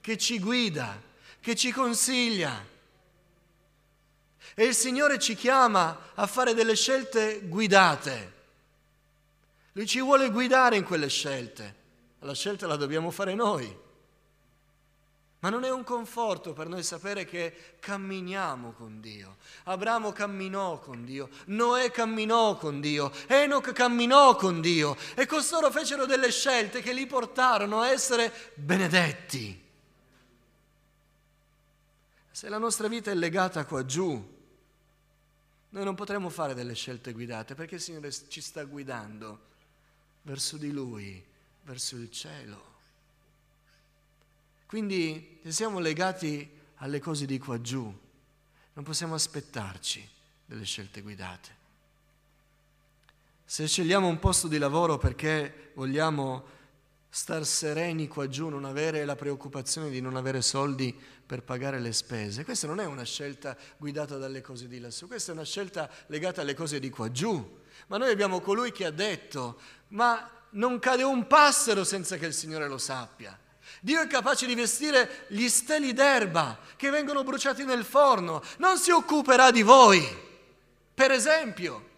che 0.00 0.16
ci 0.16 0.38
guida, 0.38 1.02
che 1.40 1.56
ci 1.56 1.72
consiglia. 1.72 2.64
E 4.54 4.64
il 4.64 4.76
Signore 4.76 5.18
ci 5.18 5.34
chiama 5.34 6.12
a 6.14 6.28
fare 6.28 6.54
delle 6.54 6.76
scelte 6.76 7.40
guidate. 7.42 8.32
Lui 9.72 9.88
ci 9.88 10.00
vuole 10.00 10.30
guidare 10.30 10.76
in 10.76 10.84
quelle 10.84 11.08
scelte. 11.08 11.74
La 12.20 12.32
scelta 12.32 12.68
la 12.68 12.76
dobbiamo 12.76 13.10
fare 13.10 13.34
noi. 13.34 13.76
Ma 15.44 15.50
non 15.50 15.64
è 15.64 15.70
un 15.70 15.84
conforto 15.84 16.54
per 16.54 16.68
noi 16.68 16.82
sapere 16.82 17.26
che 17.26 17.74
camminiamo 17.78 18.72
con 18.72 19.02
Dio. 19.02 19.36
Abramo 19.64 20.10
camminò 20.10 20.78
con 20.78 21.04
Dio, 21.04 21.28
Noè 21.48 21.90
camminò 21.90 22.56
con 22.56 22.80
Dio, 22.80 23.12
Enoch 23.26 23.72
camminò 23.74 24.36
con 24.36 24.62
Dio 24.62 24.96
e 25.14 25.26
costoro 25.26 25.70
fecero 25.70 26.06
delle 26.06 26.30
scelte 26.30 26.80
che 26.80 26.94
li 26.94 27.04
portarono 27.06 27.82
a 27.82 27.90
essere 27.90 28.32
benedetti. 28.54 29.62
Se 32.30 32.48
la 32.48 32.56
nostra 32.56 32.88
vita 32.88 33.10
è 33.10 33.14
legata 33.14 33.66
qua 33.66 33.84
giù, 33.84 34.12
noi 35.68 35.84
non 35.84 35.94
potremo 35.94 36.30
fare 36.30 36.54
delle 36.54 36.72
scelte 36.74 37.12
guidate 37.12 37.54
perché 37.54 37.74
il 37.74 37.82
Signore 37.82 38.10
ci 38.10 38.40
sta 38.40 38.64
guidando 38.64 39.40
verso 40.22 40.56
di 40.56 40.72
Lui, 40.72 41.22
verso 41.64 41.96
il 41.96 42.10
cielo. 42.10 42.73
Quindi 44.66 45.40
se 45.42 45.52
siamo 45.52 45.78
legati 45.78 46.50
alle 46.76 47.00
cose 47.00 47.26
di 47.26 47.38
qua 47.38 47.60
giù, 47.60 47.82
non 48.72 48.84
possiamo 48.84 49.14
aspettarci 49.14 50.08
delle 50.46 50.64
scelte 50.64 51.00
guidate. 51.00 51.62
Se 53.44 53.66
scegliamo 53.66 54.08
un 54.08 54.18
posto 54.18 54.48
di 54.48 54.58
lavoro 54.58 54.98
perché 54.98 55.70
vogliamo 55.74 56.52
star 57.08 57.46
sereni 57.46 58.08
qua 58.08 58.28
giù, 58.28 58.48
non 58.48 58.64
avere 58.64 59.04
la 59.04 59.14
preoccupazione 59.14 59.90
di 59.90 60.00
non 60.00 60.16
avere 60.16 60.42
soldi 60.42 60.92
per 61.24 61.42
pagare 61.42 61.78
le 61.78 61.92
spese, 61.92 62.42
questa 62.42 62.66
non 62.66 62.80
è 62.80 62.86
una 62.86 63.04
scelta 63.04 63.56
guidata 63.76 64.16
dalle 64.16 64.40
cose 64.40 64.66
di 64.66 64.80
lassù, 64.80 65.06
questa 65.06 65.30
è 65.30 65.34
una 65.34 65.44
scelta 65.44 65.88
legata 66.08 66.40
alle 66.40 66.54
cose 66.54 66.80
di 66.80 66.90
qua 66.90 67.12
giù. 67.12 67.60
Ma 67.86 67.98
noi 67.98 68.10
abbiamo 68.10 68.40
colui 68.40 68.72
che 68.72 68.86
ha 68.86 68.90
detto, 68.90 69.60
ma 69.88 70.28
non 70.50 70.78
cade 70.80 71.04
un 71.04 71.26
passero 71.28 71.84
senza 71.84 72.16
che 72.16 72.26
il 72.26 72.34
Signore 72.34 72.66
lo 72.66 72.78
sappia. 72.78 73.38
Dio 73.84 74.00
è 74.00 74.06
capace 74.06 74.46
di 74.46 74.54
vestire 74.54 75.26
gli 75.28 75.46
steli 75.46 75.92
d'erba 75.92 76.58
che 76.74 76.88
vengono 76.88 77.22
bruciati 77.22 77.66
nel 77.66 77.84
forno. 77.84 78.42
Non 78.56 78.78
si 78.78 78.90
occuperà 78.90 79.50
di 79.50 79.60
voi. 79.60 80.02
Per 80.94 81.10
esempio, 81.10 81.90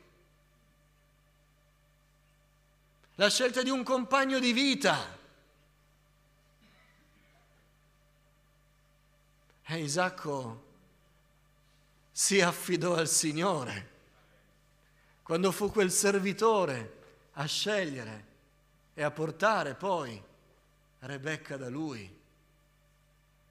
la 3.15 3.31
scelta 3.31 3.63
di 3.63 3.71
un 3.71 3.85
compagno 3.85 4.41
di 4.41 4.53
vita. 4.53 5.17
E 9.63 9.79
Isacco 9.79 10.65
si 12.11 12.41
affidò 12.41 12.97
al 12.97 13.07
Signore 13.07 13.91
quando 15.23 15.53
fu 15.53 15.71
quel 15.71 15.93
servitore 15.93 17.03
a 17.35 17.45
scegliere 17.45 18.27
e 18.93 19.05
a 19.05 19.13
portare 19.13 19.75
poi 19.75 20.21
Rebecca 21.01 21.57
da 21.57 21.69
lui. 21.69 22.15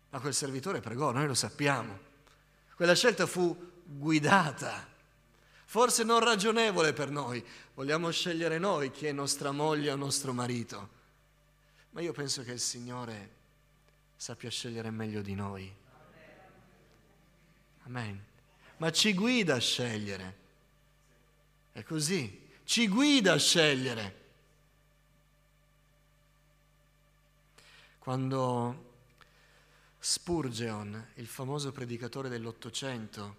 Ma 0.09 0.19
quel 0.19 0.33
servitore 0.33 0.79
pregò, 0.79 1.11
noi 1.11 1.27
lo 1.27 1.33
sappiamo. 1.33 1.99
Quella 2.75 2.95
scelta 2.95 3.25
fu 3.25 3.73
guidata, 3.83 4.87
forse 5.65 6.03
non 6.03 6.19
ragionevole 6.19 6.93
per 6.93 7.09
noi. 7.09 7.45
Vogliamo 7.73 8.09
scegliere 8.11 8.57
noi 8.57 8.91
chi 8.91 9.05
è 9.05 9.11
nostra 9.11 9.51
moglie 9.51 9.91
o 9.91 9.95
nostro 9.95 10.33
marito. 10.33 10.89
Ma 11.91 12.01
io 12.01 12.11
penso 12.11 12.43
che 12.43 12.51
il 12.51 12.59
Signore 12.59 13.29
sappia 14.15 14.49
scegliere 14.49 14.89
meglio 14.89 15.21
di 15.21 15.35
noi. 15.35 15.73
Amen. 17.83 18.23
Ma 18.77 18.91
ci 18.91 19.13
guida 19.13 19.55
a 19.55 19.59
scegliere. 19.59 20.37
È 21.71 21.83
così, 21.83 22.49
ci 22.63 22.87
guida 22.87 23.33
a 23.33 23.37
scegliere. 23.37 24.23
Quando 28.05 28.91
Spurgeon, 29.97 31.07
il 31.15 31.25
famoso 31.25 31.71
predicatore 31.71 32.29
dell'Ottocento, 32.29 33.35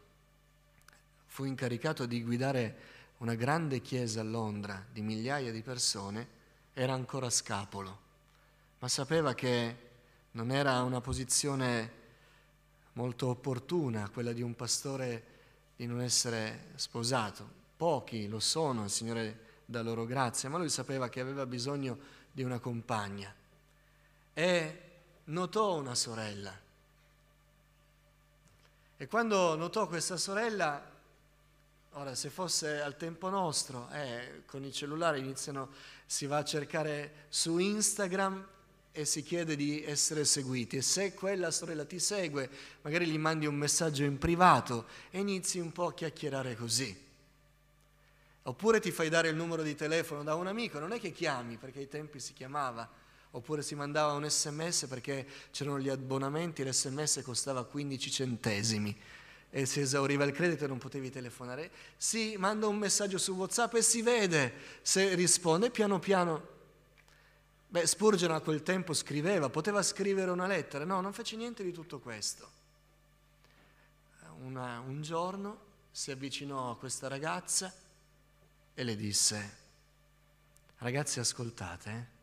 fu 1.25 1.45
incaricato 1.45 2.05
di 2.05 2.21
guidare 2.25 2.77
una 3.19 3.37
grande 3.37 3.81
chiesa 3.81 4.23
a 4.23 4.25
Londra 4.25 4.85
di 4.91 5.03
migliaia 5.03 5.53
di 5.53 5.63
persone, 5.63 6.27
era 6.73 6.95
ancora 6.95 7.31
scapolo, 7.31 7.99
ma 8.81 8.89
sapeva 8.89 9.35
che 9.35 9.77
non 10.33 10.51
era 10.51 10.83
una 10.83 11.01
posizione 11.01 11.93
molto 12.95 13.29
opportuna 13.29 14.09
quella 14.09 14.33
di 14.33 14.43
un 14.43 14.57
pastore 14.57 15.25
di 15.77 15.87
non 15.87 16.01
essere 16.01 16.71
sposato. 16.75 17.49
Pochi 17.77 18.27
lo 18.27 18.41
sono, 18.41 18.83
il 18.83 18.91
Signore 18.91 19.61
dà 19.65 19.81
loro 19.81 20.07
grazia, 20.07 20.49
ma 20.49 20.59
lui 20.59 20.71
sapeva 20.71 21.09
che 21.09 21.21
aveva 21.21 21.47
bisogno 21.47 21.97
di 22.33 22.43
una 22.43 22.59
compagna 22.59 23.33
notò 25.27 25.75
una 25.77 25.95
sorella. 25.95 26.65
E 28.99 29.07
quando 29.07 29.57
notò 29.57 29.87
questa 29.87 30.17
sorella, 30.17 30.83
ora 31.93 32.15
se 32.15 32.31
fosse 32.31 32.81
al 32.81 32.97
tempo 32.97 33.29
nostro, 33.29 33.89
eh, 33.93 34.43
con 34.47 34.65
i 34.65 34.73
cellulari 34.73 35.21
iniziano, 35.21 35.71
si 36.07 36.27
va 36.27 36.39
a 36.39 36.45
cercare 36.45 37.27
su 37.29 37.59
Instagram 37.59 38.47
e 38.93 39.05
si 39.05 39.23
chiede 39.23 39.57
di 39.57 39.85
essere 39.85 40.25
seguiti 40.25 40.79
e 40.79 40.83
se 40.83 41.13
quella 41.13 41.51
sorella 41.51 41.85
ti 41.85 41.99
segue, 41.99 42.49
magari 42.81 43.07
gli 43.07 43.19
mandi 43.19 43.45
un 43.45 43.57
messaggio 43.57 44.05
in 44.05 44.17
privato 44.17 44.87
e 45.11 45.19
inizi 45.19 45.59
un 45.59 45.73
po' 45.73 45.89
a 45.89 45.93
chiacchierare 45.93 46.57
così. 46.57 47.05
Oppure 48.45 48.81
ti 48.81 48.93
fai 48.93 49.11
dare 49.11 49.29
il 49.29 49.37
numero 49.37 49.63
di 49.63 49.75
telefono 49.75 50.23
da 50.23 50.35
un 50.35 50.47
amico, 50.47 50.79
non 50.79 50.93
è 50.93 51.01
che 51.01 51.11
chiami 51.11 51.57
perché 51.57 51.81
ai 51.81 51.89
tempi 51.89 52.21
si 52.21 52.33
chiamava 52.33 52.89
oppure 53.37 53.63
si 53.63 53.75
mandava 53.75 54.13
un 54.13 54.29
sms 54.29 54.87
perché 54.89 55.27
c'erano 55.51 55.79
gli 55.79 55.91
abbonamenti, 55.91 56.65
l'sms 56.65 57.21
costava 57.23 57.65
15 57.65 58.11
centesimi 58.11 58.99
e 59.51 59.67
si 59.67 59.81
esauriva 59.81 60.25
il 60.25 60.33
credito 60.33 60.65
e 60.65 60.69
non 60.69 60.79
potevi 60.79 61.11
telefonare. 61.11 61.71
Si 61.99 62.35
manda 62.39 62.67
un 62.67 62.79
messaggio 62.79 63.19
su 63.19 63.33
WhatsApp 63.35 63.75
e 63.75 63.83
si 63.83 64.01
vede 64.01 64.55
se 64.81 65.15
risponde 65.15 65.71
piano 65.71 65.99
piano. 65.99 66.55
Beh, 67.69 67.87
Spurgeon 67.87 68.33
a 68.33 68.41
quel 68.41 68.63
tempo 68.63 68.95
scriveva, 68.95 69.51
poteva 69.51 69.83
scrivere 69.83 70.31
una 70.31 70.47
lettera, 70.47 70.85
no, 70.85 71.03
non 71.03 71.13
fece 71.13 71.37
niente 71.37 71.63
di 71.63 71.73
tutto 71.73 71.99
questo. 71.99 72.51
Una, 74.45 74.81
un 74.81 75.03
giorno 75.03 75.65
si 75.91 76.11
avvicinò 76.11 76.71
a 76.71 76.77
questa 76.77 77.07
ragazza 77.07 77.73
e 78.73 78.83
le 78.83 78.97
disse, 78.97 79.57
ragazzi 80.79 81.21
ascoltate, 81.21 81.91
eh? 81.91 82.16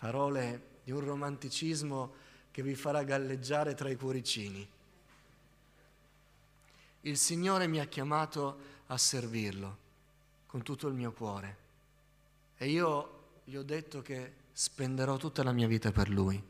Parole 0.00 0.78
di 0.82 0.92
un 0.92 1.00
romanticismo 1.00 2.14
che 2.50 2.62
vi 2.62 2.74
farà 2.74 3.02
galleggiare 3.02 3.74
tra 3.74 3.90
i 3.90 3.96
cuoricini. 3.96 4.66
Il 7.02 7.18
Signore 7.18 7.66
mi 7.66 7.80
ha 7.80 7.84
chiamato 7.84 8.58
a 8.86 8.96
servirlo 8.96 9.76
con 10.46 10.62
tutto 10.62 10.88
il 10.88 10.94
mio 10.94 11.12
cuore 11.12 11.56
e 12.56 12.70
io 12.70 13.18
gli 13.44 13.56
ho 13.56 13.62
detto 13.62 14.00
che 14.00 14.32
spenderò 14.52 15.18
tutta 15.18 15.42
la 15.42 15.52
mia 15.52 15.66
vita 15.66 15.92
per 15.92 16.08
Lui. 16.08 16.42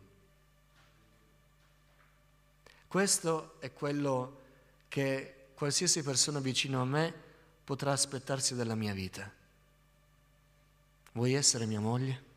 Questo 2.86 3.56
è 3.58 3.72
quello 3.72 4.38
che 4.86 5.48
qualsiasi 5.54 6.04
persona 6.04 6.38
vicino 6.38 6.80
a 6.80 6.84
me 6.84 7.12
potrà 7.64 7.90
aspettarsi 7.90 8.54
dalla 8.54 8.76
mia 8.76 8.94
vita. 8.94 9.28
Vuoi 11.12 11.34
essere 11.34 11.66
mia 11.66 11.80
moglie? 11.80 12.29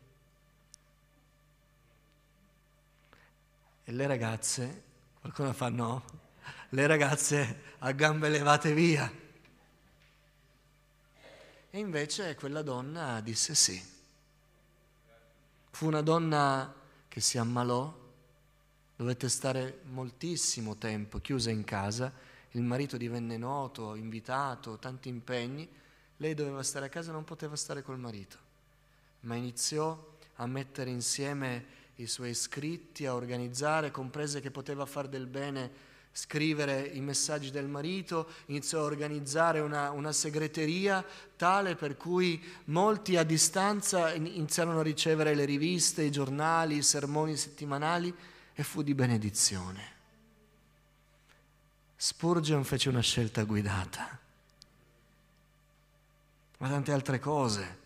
E 3.86 3.92
le 3.92 4.06
ragazze, 4.06 4.82
qualcuno 5.20 5.52
fa 5.52 5.68
no, 5.68 6.04
le 6.70 6.86
ragazze 6.86 7.62
a 7.80 7.92
gambe 7.92 8.30
levate 8.30 8.72
via. 8.72 9.12
E 11.70 11.78
invece 11.78 12.34
quella 12.34 12.62
donna 12.62 13.20
disse 13.20 13.54
sì. 13.54 13.92
Fu 15.70 15.86
una 15.86 16.00
donna 16.00 16.74
che 17.08 17.20
si 17.20 17.36
ammalò, 17.36 17.92
dovette 18.96 19.28
stare 19.28 19.80
moltissimo 19.90 20.76
tempo 20.76 21.18
chiusa 21.18 21.50
in 21.50 21.64
casa, 21.64 22.10
il 22.52 22.62
marito 22.62 22.96
divenne 22.96 23.36
noto, 23.36 23.96
invitato, 23.96 24.78
tanti 24.78 25.10
impegni, 25.10 25.68
lei 26.18 26.32
doveva 26.32 26.62
stare 26.62 26.86
a 26.86 26.88
casa 26.88 27.12
non 27.12 27.24
poteva 27.24 27.54
stare 27.56 27.82
col 27.82 27.98
marito, 27.98 28.38
ma 29.20 29.34
iniziò 29.34 30.12
a 30.36 30.46
mettere 30.46 30.88
insieme 30.88 31.82
i 31.96 32.06
suoi 32.06 32.34
scritti, 32.34 33.06
a 33.06 33.14
organizzare, 33.14 33.90
comprese 33.90 34.40
che 34.40 34.50
poteva 34.50 34.84
far 34.86 35.08
del 35.08 35.26
bene 35.26 35.92
scrivere 36.16 36.86
i 36.86 37.00
messaggi 37.00 37.50
del 37.50 37.66
marito, 37.66 38.30
iniziò 38.46 38.80
a 38.80 38.84
organizzare 38.84 39.58
una, 39.58 39.90
una, 39.90 40.12
segreteria 40.12 41.04
tale 41.36 41.74
per 41.74 41.96
cui 41.96 42.40
molti 42.66 43.16
a 43.16 43.24
distanza 43.24 44.14
iniziarono 44.14 44.78
a 44.78 44.84
ricevere 44.84 45.34
le 45.34 45.44
riviste, 45.44 46.04
i 46.04 46.12
giornali, 46.12 46.76
i 46.76 46.82
sermoni 46.82 47.36
settimanali 47.36 48.14
e 48.54 48.62
fu 48.62 48.82
di 48.82 48.94
benedizione. 48.94 49.92
Spurgeon 51.96 52.62
fece 52.64 52.88
una 52.88 53.00
scelta 53.00 53.42
guidata, 53.42 54.18
ma 56.58 56.68
tante 56.68 56.92
altre 56.92 57.18
cose, 57.18 57.78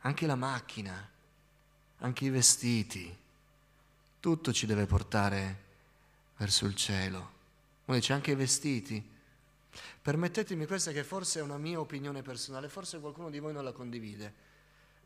anche 0.00 0.26
la 0.26 0.34
macchina 0.34 1.11
anche 2.02 2.24
i 2.24 2.30
vestiti, 2.30 3.16
tutto 4.18 4.52
ci 4.52 4.66
deve 4.66 4.86
portare 4.86 5.60
verso 6.36 6.66
il 6.66 6.74
cielo. 6.74 7.40
Uno 7.84 7.96
dice 7.96 8.12
anche 8.12 8.32
i 8.32 8.36
vestiti. 8.36 9.10
Permettetemi 10.02 10.66
questa 10.66 10.90
che 10.92 11.04
forse 11.04 11.38
è 11.38 11.42
una 11.42 11.58
mia 11.58 11.80
opinione 11.80 12.22
personale, 12.22 12.68
forse 12.68 13.00
qualcuno 13.00 13.30
di 13.30 13.38
voi 13.38 13.52
non 13.52 13.64
la 13.64 13.72
condivide, 13.72 14.34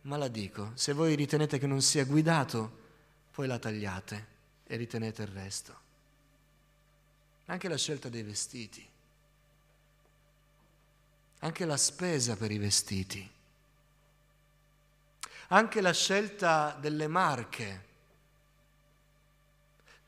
ma 0.03 0.17
la 0.17 0.29
dico, 0.29 0.73
se 0.75 0.93
voi 0.93 1.15
ritenete 1.15 1.59
che 1.59 1.67
non 1.67 1.83
sia 1.83 2.05
guidato, 2.05 2.85
poi 3.31 3.47
la 3.47 3.59
tagliate 3.59 4.27
e 4.67 4.77
ritenete 4.77 5.23
il 5.23 5.29
resto. 5.29 5.85
Anche 7.47 7.69
la 7.69 7.77
scelta 7.77 8.09
dei 8.09 8.23
vestiti, 8.23 8.85
anche 11.41 11.65
la 11.67 11.77
spesa 11.77 12.37
per 12.37 12.51
i 12.51 12.59
vestiti 12.59 13.35
anche 15.49 15.81
la 15.81 15.93
scelta 15.93 16.77
delle 16.81 17.09
marche. 17.09 17.85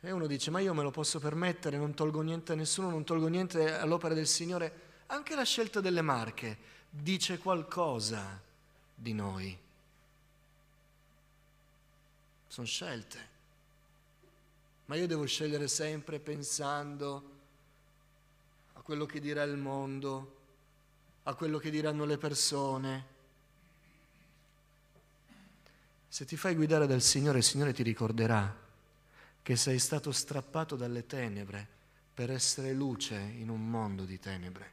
E 0.00 0.10
uno 0.10 0.26
dice, 0.26 0.50
ma 0.50 0.60
io 0.60 0.74
me 0.74 0.82
lo 0.82 0.90
posso 0.90 1.18
permettere, 1.18 1.76
non 1.76 1.94
tolgo 1.94 2.20
niente 2.20 2.52
a 2.52 2.54
nessuno, 2.54 2.88
non 2.88 3.04
tolgo 3.04 3.26
niente 3.28 3.76
all'opera 3.76 4.14
del 4.14 4.26
Signore. 4.26 4.86
Anche 5.06 5.34
la 5.34 5.44
scelta 5.44 5.80
delle 5.80 6.02
marche 6.02 6.56
dice 6.88 7.38
qualcosa 7.38 8.40
di 8.94 9.12
noi. 9.12 9.58
Sono 12.46 12.66
scelte. 12.66 13.36
Ma 14.86 14.96
io 14.96 15.06
devo 15.06 15.26
scegliere 15.26 15.68
sempre 15.68 16.18
pensando 16.18 17.30
a 18.74 18.80
quello 18.80 19.04
che 19.04 19.20
dirà 19.20 19.42
il 19.42 19.56
mondo, 19.56 20.36
a 21.24 21.34
quello 21.34 21.58
che 21.58 21.70
diranno 21.70 22.04
le 22.04 22.16
persone 22.16 23.16
Se 26.18 26.24
ti 26.24 26.36
fai 26.36 26.56
guidare 26.56 26.88
dal 26.88 27.00
Signore, 27.00 27.38
il 27.38 27.44
Signore 27.44 27.72
ti 27.72 27.84
ricorderà 27.84 28.52
che 29.40 29.54
sei 29.54 29.78
stato 29.78 30.10
strappato 30.10 30.74
dalle 30.74 31.06
tenebre 31.06 31.64
per 32.12 32.32
essere 32.32 32.72
luce 32.72 33.14
in 33.14 33.48
un 33.48 33.70
mondo 33.70 34.04
di 34.04 34.18
tenebre. 34.18 34.72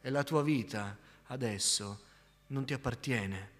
E 0.00 0.10
la 0.10 0.24
tua 0.24 0.42
vita 0.42 0.98
adesso 1.26 2.00
non 2.48 2.64
ti 2.64 2.72
appartiene. 2.72 3.50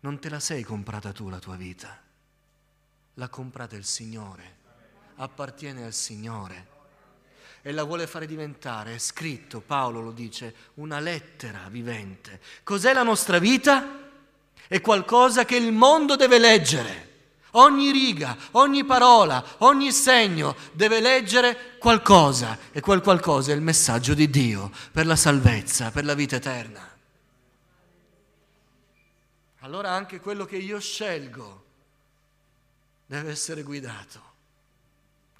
Non 0.00 0.18
te 0.20 0.30
la 0.30 0.40
sei 0.40 0.62
comprata 0.62 1.12
tu 1.12 1.28
la 1.28 1.38
tua 1.38 1.56
vita. 1.56 2.00
L'ha 3.12 3.28
comprata 3.28 3.76
il 3.76 3.84
Signore. 3.84 4.56
Appartiene 5.16 5.84
al 5.84 5.92
Signore. 5.92 6.68
E 7.60 7.72
la 7.72 7.84
vuole 7.84 8.06
fare 8.06 8.24
diventare, 8.24 8.94
è 8.94 8.98
scritto, 8.98 9.60
Paolo 9.60 10.00
lo 10.00 10.12
dice, 10.12 10.54
una 10.76 10.98
lettera 10.98 11.68
vivente. 11.68 12.40
Cos'è 12.62 12.94
la 12.94 13.02
nostra 13.02 13.38
vita? 13.38 13.99
È 14.68 14.80
qualcosa 14.80 15.44
che 15.44 15.56
il 15.56 15.72
mondo 15.72 16.16
deve 16.16 16.38
leggere. 16.38 17.08
Ogni 17.54 17.90
riga, 17.90 18.36
ogni 18.52 18.84
parola, 18.84 19.44
ogni 19.58 19.90
segno 19.90 20.54
deve 20.72 21.00
leggere 21.00 21.76
qualcosa 21.78 22.56
e 22.70 22.80
quel 22.80 23.00
qualcosa 23.00 23.50
è 23.50 23.54
il 23.54 23.60
messaggio 23.60 24.14
di 24.14 24.30
Dio 24.30 24.70
per 24.92 25.06
la 25.06 25.16
salvezza, 25.16 25.90
per 25.90 26.04
la 26.04 26.14
vita 26.14 26.36
eterna. 26.36 26.88
Allora 29.60 29.90
anche 29.90 30.20
quello 30.20 30.44
che 30.44 30.56
io 30.56 30.78
scelgo 30.78 31.64
deve 33.06 33.30
essere 33.30 33.62
guidato, 33.62 34.22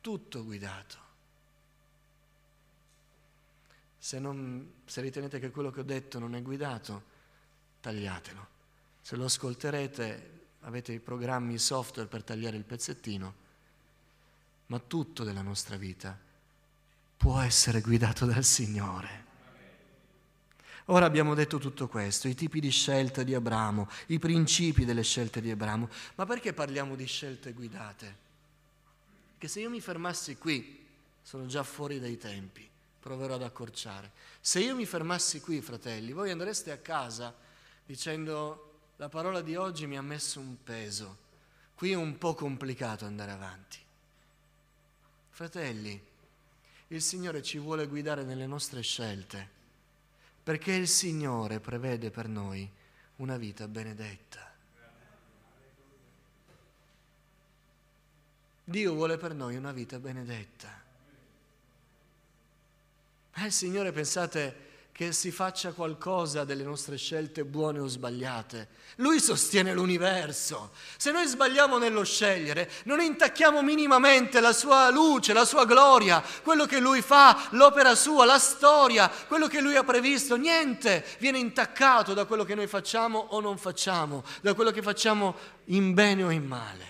tutto 0.00 0.44
guidato. 0.44 0.98
Se, 3.96 4.18
non, 4.18 4.72
se 4.84 5.00
ritenete 5.00 5.38
che 5.38 5.50
quello 5.50 5.70
che 5.70 5.80
ho 5.80 5.84
detto 5.84 6.18
non 6.18 6.34
è 6.34 6.42
guidato, 6.42 7.02
tagliatelo. 7.80 8.58
Se 9.00 9.16
lo 9.16 9.24
ascolterete 9.24 10.38
avete 10.60 10.92
i 10.92 11.00
programmi, 11.00 11.54
i 11.54 11.58
software 11.58 12.08
per 12.08 12.22
tagliare 12.22 12.56
il 12.56 12.64
pezzettino, 12.64 13.34
ma 14.66 14.78
tutto 14.78 15.24
della 15.24 15.42
nostra 15.42 15.76
vita 15.76 16.16
può 17.16 17.40
essere 17.40 17.80
guidato 17.80 18.26
dal 18.26 18.44
Signore. 18.44 19.28
Ora 20.86 21.06
abbiamo 21.06 21.34
detto 21.34 21.58
tutto 21.58 21.86
questo, 21.86 22.28
i 22.28 22.34
tipi 22.34 22.60
di 22.60 22.70
scelta 22.70 23.22
di 23.22 23.34
Abramo, 23.34 23.88
i 24.06 24.18
principi 24.18 24.84
delle 24.84 25.02
scelte 25.02 25.40
di 25.40 25.50
Abramo, 25.50 25.88
ma 26.16 26.26
perché 26.26 26.52
parliamo 26.52 26.96
di 26.96 27.06
scelte 27.06 27.52
guidate? 27.52 28.28
Che 29.38 29.48
se 29.48 29.60
io 29.60 29.70
mi 29.70 29.80
fermassi 29.80 30.36
qui, 30.36 30.86
sono 31.22 31.46
già 31.46 31.62
fuori 31.62 32.00
dai 32.00 32.18
tempi, 32.18 32.68
proverò 32.98 33.34
ad 33.34 33.42
accorciare. 33.42 34.10
Se 34.40 34.58
io 34.60 34.74
mi 34.74 34.84
fermassi 34.84 35.40
qui, 35.40 35.60
fratelli, 35.60 36.12
voi 36.12 36.30
andreste 36.30 36.72
a 36.72 36.78
casa 36.78 37.34
dicendo 37.86 38.69
la 39.00 39.08
parola 39.08 39.40
di 39.40 39.56
oggi 39.56 39.86
mi 39.86 39.96
ha 39.96 40.02
messo 40.02 40.40
un 40.40 40.62
peso. 40.62 41.28
Qui 41.74 41.92
è 41.92 41.94
un 41.94 42.18
po' 42.18 42.34
complicato 42.34 43.06
andare 43.06 43.30
avanti. 43.30 43.78
Fratelli, 45.30 45.98
il 46.88 47.00
Signore 47.00 47.42
ci 47.42 47.56
vuole 47.56 47.86
guidare 47.86 48.24
nelle 48.24 48.46
nostre 48.46 48.82
scelte, 48.82 49.48
perché 50.42 50.72
il 50.72 50.86
Signore 50.86 51.60
prevede 51.60 52.10
per 52.10 52.28
noi 52.28 52.70
una 53.16 53.38
vita 53.38 53.66
benedetta. 53.66 54.52
Dio 58.64 58.92
vuole 58.92 59.16
per 59.16 59.32
noi 59.32 59.56
una 59.56 59.72
vita 59.72 59.98
benedetta. 59.98 60.78
Il 63.36 63.52
Signore, 63.52 63.92
pensate, 63.92 64.68
che 65.00 65.12
si 65.12 65.30
faccia 65.30 65.72
qualcosa 65.72 66.44
delle 66.44 66.62
nostre 66.62 66.98
scelte 66.98 67.46
buone 67.46 67.78
o 67.78 67.86
sbagliate. 67.86 68.68
Lui 68.96 69.18
sostiene 69.18 69.72
l'universo. 69.72 70.72
Se 70.98 71.10
noi 71.10 71.26
sbagliamo 71.26 71.78
nello 71.78 72.04
scegliere, 72.04 72.70
non 72.84 73.00
intacchiamo 73.00 73.62
minimamente 73.62 74.40
la 74.40 74.52
sua 74.52 74.90
luce, 74.90 75.32
la 75.32 75.46
sua 75.46 75.64
gloria, 75.64 76.22
quello 76.42 76.66
che 76.66 76.80
lui 76.80 77.00
fa, 77.00 77.48
l'opera 77.52 77.94
sua, 77.94 78.26
la 78.26 78.38
storia, 78.38 79.10
quello 79.26 79.46
che 79.46 79.62
lui 79.62 79.74
ha 79.74 79.84
previsto. 79.84 80.36
Niente 80.36 81.02
viene 81.18 81.38
intaccato 81.38 82.12
da 82.12 82.26
quello 82.26 82.44
che 82.44 82.54
noi 82.54 82.66
facciamo 82.66 83.18
o 83.30 83.40
non 83.40 83.56
facciamo, 83.56 84.22
da 84.42 84.52
quello 84.52 84.70
che 84.70 84.82
facciamo 84.82 85.34
in 85.68 85.94
bene 85.94 86.24
o 86.24 86.30
in 86.30 86.44
male. 86.44 86.84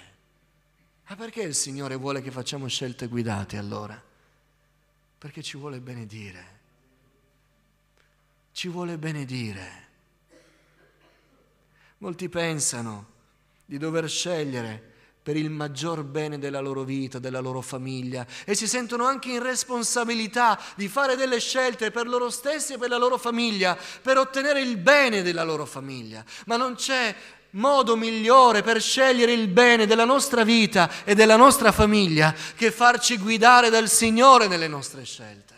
Ma 1.06 1.14
perché 1.14 1.42
il 1.42 1.54
Signore 1.54 1.94
vuole 1.94 2.22
che 2.22 2.32
facciamo 2.32 2.66
scelte 2.66 3.06
guidate 3.06 3.56
allora? 3.56 4.02
Perché 5.16 5.44
ci 5.44 5.56
vuole 5.56 5.78
benedire 5.78 6.58
ci 8.52 8.68
vuole 8.68 8.98
benedire. 8.98 9.88
Molti 11.98 12.28
pensano 12.28 13.06
di 13.64 13.78
dover 13.78 14.08
scegliere 14.08 14.88
per 15.22 15.36
il 15.36 15.50
maggior 15.50 16.02
bene 16.02 16.38
della 16.38 16.60
loro 16.60 16.82
vita, 16.82 17.18
della 17.18 17.40
loro 17.40 17.60
famiglia 17.60 18.26
e 18.44 18.54
si 18.54 18.66
sentono 18.66 19.04
anche 19.04 19.30
in 19.30 19.42
responsabilità 19.42 20.58
di 20.76 20.88
fare 20.88 21.14
delle 21.14 21.38
scelte 21.38 21.90
per 21.90 22.06
loro 22.06 22.30
stessi 22.30 22.72
e 22.72 22.78
per 22.78 22.88
la 22.88 22.96
loro 22.96 23.18
famiglia, 23.18 23.78
per 24.02 24.16
ottenere 24.16 24.60
il 24.62 24.78
bene 24.78 25.22
della 25.22 25.44
loro 25.44 25.66
famiglia. 25.66 26.24
Ma 26.46 26.56
non 26.56 26.74
c'è 26.74 27.14
modo 27.50 27.96
migliore 27.96 28.62
per 28.62 28.80
scegliere 28.80 29.32
il 29.32 29.48
bene 29.48 29.86
della 29.86 30.04
nostra 30.04 30.42
vita 30.42 30.90
e 31.04 31.14
della 31.14 31.36
nostra 31.36 31.70
famiglia 31.70 32.34
che 32.54 32.70
farci 32.70 33.18
guidare 33.18 33.70
dal 33.70 33.88
Signore 33.88 34.46
nelle 34.46 34.68
nostre 34.68 35.04
scelte. 35.04 35.49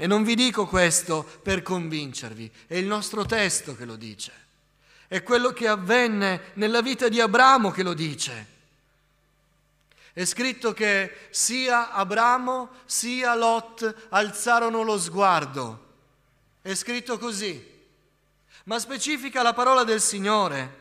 E 0.00 0.06
non 0.06 0.24
vi 0.24 0.34
dico 0.34 0.64
questo 0.64 1.26
per 1.42 1.60
convincervi, 1.60 2.50
è 2.66 2.74
il 2.76 2.86
nostro 2.86 3.26
testo 3.26 3.76
che 3.76 3.84
lo 3.84 3.96
dice. 3.96 4.32
È 5.06 5.22
quello 5.22 5.52
che 5.52 5.68
avvenne 5.68 6.52
nella 6.54 6.80
vita 6.80 7.10
di 7.10 7.20
Abramo 7.20 7.70
che 7.70 7.82
lo 7.82 7.92
dice. 7.92 8.46
È 10.14 10.24
scritto 10.24 10.72
che 10.72 11.28
sia 11.28 11.92
Abramo 11.92 12.70
sia 12.86 13.34
Lot 13.34 14.06
alzarono 14.08 14.82
lo 14.84 14.98
sguardo. 14.98 15.88
È 16.62 16.74
scritto 16.74 17.18
così. 17.18 17.62
Ma 18.64 18.78
specifica 18.78 19.42
la 19.42 19.52
parola 19.52 19.84
del 19.84 20.00
Signore 20.00 20.78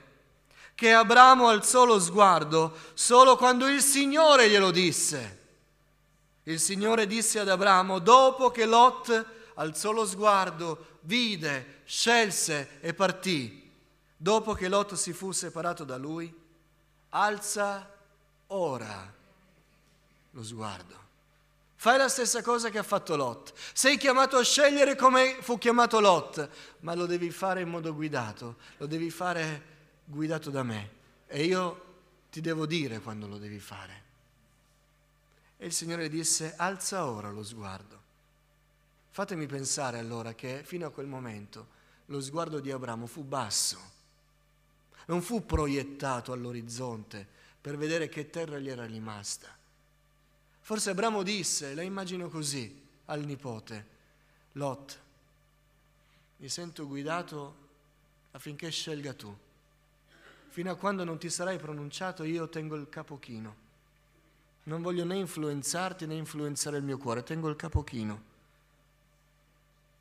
che 0.76 0.94
Abramo 0.94 1.50
alzò 1.50 1.84
lo 1.84 2.00
sguardo 2.00 2.74
solo 2.94 3.36
quando 3.36 3.68
il 3.68 3.82
Signore 3.82 4.50
glielo 4.50 4.72
disse. 4.72 5.39
Il 6.44 6.60
Signore 6.60 7.06
disse 7.06 7.40
ad 7.40 7.50
Abramo, 7.50 8.00
dopo 8.00 8.50
che 8.50 8.66
Lot 8.66 9.26
alzò 9.56 9.92
lo 9.92 10.06
sguardo, 10.06 10.98
vide, 11.02 11.82
scelse 11.86 12.80
e 12.80 12.94
partì, 12.94 13.72
dopo 14.16 14.54
che 14.54 14.68
Lot 14.68 14.96
si 14.96 15.14
fu 15.14 15.32
separato 15.32 15.84
da 15.84 15.98
lui, 15.98 16.34
alza 17.10 17.92
ora 18.48 19.14
lo 20.32 20.44
sguardo. 20.44 20.98
Fai 21.76 21.98
la 21.98 22.10
stessa 22.10 22.42
cosa 22.42 22.70
che 22.70 22.78
ha 22.78 22.84
fatto 22.84 23.16
Lot. 23.16 23.54
Sei 23.72 23.98
chiamato 23.98 24.36
a 24.36 24.44
scegliere 24.44 24.96
come 24.96 25.38
fu 25.40 25.58
chiamato 25.58 26.02
Lot, 26.02 26.50
ma 26.80 26.94
lo 26.94 27.06
devi 27.06 27.32
fare 27.32 27.62
in 27.62 27.70
modo 27.70 27.94
guidato, 27.94 28.58
lo 28.78 28.86
devi 28.86 29.10
fare 29.10 29.78
guidato 30.04 30.50
da 30.50 30.64
me. 30.64 30.92
E 31.28 31.44
io 31.46 31.86
ti 32.32 32.42
devo 32.42 32.66
dire 32.66 33.00
quando 33.00 33.28
lo 33.28 33.38
devi 33.38 33.60
fare. 33.60 34.08
E 35.62 35.66
il 35.66 35.74
Signore 35.74 36.08
disse, 36.08 36.54
alza 36.56 37.06
ora 37.06 37.32
lo 37.32 37.44
sguardo. 37.44 38.02
Fatemi 39.10 39.46
pensare 39.46 40.00
allora 40.00 40.34
che 40.34 40.64
fino 40.64 40.88
a 40.88 40.90
quel 40.90 41.06
momento 41.06 41.68
lo 42.06 42.22
sguardo 42.22 42.62
di 42.62 42.72
Abramo 42.72 43.06
fu 43.08 43.26
basso, 43.26 43.78
non 45.08 45.22
fu 45.22 45.46
proiettato 45.46 46.32
all'orizzonte 46.32 47.28
per 47.60 47.76
vedere 47.76 48.08
che 48.08 48.30
terra 48.30 48.58
gli 48.58 48.70
era 48.70 48.86
rimasta. 48.86 49.54
Forse 50.62 50.92
Abramo 50.92 51.24
disse, 51.24 51.76
la 51.76 51.82
immagino 51.82 52.30
così, 52.30 52.82
al 53.06 53.26
nipote, 53.26 53.88
Lot, 54.54 55.00
mi 56.38 56.48
sento 56.48 56.88
guidato 56.88 57.56
affinché 58.32 58.70
scelga 58.70 59.14
tu. 59.14 59.38
Fino 60.48 60.72
a 60.72 60.76
quando 60.76 61.04
non 61.04 61.20
ti 61.20 61.30
sarai 61.30 61.58
pronunciato 61.58 62.24
io 62.24 62.48
tengo 62.48 62.76
il 62.76 62.88
capo 62.88 63.20
chino. 63.20 63.68
Non 64.70 64.84
voglio 64.84 65.04
né 65.04 65.16
influenzarti 65.16 66.06
né 66.06 66.14
influenzare 66.14 66.78
il 66.78 66.84
mio 66.84 67.00
cuore, 67.00 67.24
tengo 67.24 67.50
il 67.50 67.56
capo 67.56 67.84
chino. 67.84 68.24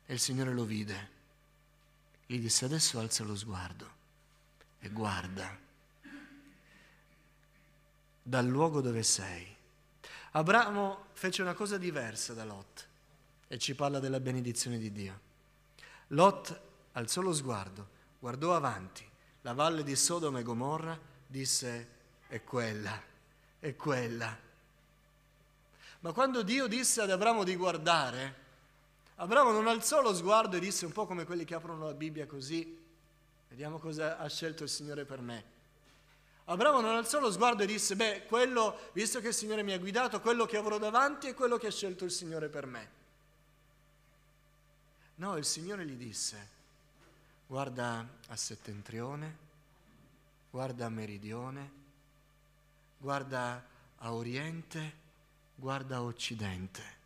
E 0.05 0.13
il 0.13 0.19
Signore 0.19 0.53
lo 0.53 0.63
vide. 0.63 1.09
Gli 2.27 2.39
disse 2.39 2.65
adesso 2.65 2.99
alza 2.99 3.23
lo 3.23 3.35
sguardo 3.35 3.97
e 4.77 4.89
guarda 4.89 5.57
dal 8.21 8.45
luogo 8.45 8.81
dove 8.81 9.01
sei. 9.01 9.55
Abramo 10.33 11.05
fece 11.13 11.41
una 11.41 11.55
cosa 11.55 11.79
diversa 11.79 12.35
da 12.35 12.45
Lot 12.45 12.87
e 13.47 13.57
ci 13.57 13.73
parla 13.73 13.97
della 13.97 14.19
benedizione 14.19 14.77
di 14.77 14.91
Dio. 14.91 15.19
Lot 16.09 16.61
alzò 16.91 17.21
lo 17.21 17.33
sguardo, 17.33 17.89
guardò 18.19 18.55
avanti, 18.55 19.09
la 19.41 19.53
valle 19.53 19.81
di 19.81 19.95
Sodoma 19.95 20.37
e 20.37 20.43
Gomorra, 20.43 20.99
disse 21.25 21.87
è 22.27 22.43
quella, 22.43 23.01
è 23.57 23.75
quella 23.75 24.47
ma 25.99 26.11
quando 26.11 26.41
Dio 26.41 26.67
disse 26.67 27.01
ad 27.01 27.11
Abramo 27.11 27.43
di 27.43 27.55
guardare, 27.55 28.47
Abramo 29.15 29.51
non 29.51 29.67
alzò 29.67 30.01
lo 30.01 30.13
sguardo 30.13 30.55
e 30.55 30.59
disse 30.59 30.85
un 30.85 30.91
po' 30.91 31.05
come 31.05 31.25
quelli 31.25 31.45
che 31.45 31.55
aprono 31.55 31.85
la 31.85 31.93
Bibbia 31.93 32.25
così, 32.25 32.79
Vediamo 33.49 33.79
cosa 33.79 34.19
ha 34.19 34.29
scelto 34.29 34.63
il 34.63 34.69
Signore 34.69 35.05
per 35.05 35.21
me. 35.21 35.57
Abramo 36.45 36.81
non 36.81 36.95
alzò 36.95 37.19
lo 37.19 37.31
sguardo 37.31 37.63
e 37.63 37.65
disse, 37.65 37.95
beh, 37.95 38.25
quello, 38.27 38.77
visto 38.93 39.19
che 39.19 39.29
il 39.29 39.33
Signore 39.33 39.63
mi 39.63 39.73
ha 39.73 39.79
guidato, 39.79 40.21
quello 40.21 40.45
che 40.45 40.57
avrò 40.57 40.77
davanti 40.77 41.27
è 41.27 41.33
quello 41.33 41.57
che 41.57 41.67
ha 41.67 41.71
scelto 41.71 42.05
il 42.05 42.11
Signore 42.11 42.47
per 42.47 42.65
me. 42.65 42.97
No, 45.15 45.35
il 45.35 45.45
Signore 45.45 45.85
gli 45.85 45.95
disse, 45.95 46.47
guarda 47.47 48.07
a 48.27 48.35
settentrione, 48.35 49.37
guarda 50.51 50.85
a 50.85 50.89
meridione, 50.89 51.71
guarda 52.97 53.63
a 53.97 54.13
oriente, 54.13 54.93
guarda 55.59 56.01
occidente. 56.01 56.97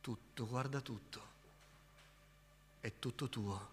Tutto, 0.00 0.46
guarda 0.46 0.80
tutto. 0.80 1.20
È 2.80 2.92
tutto 2.98 3.28
tuo. 3.28 3.68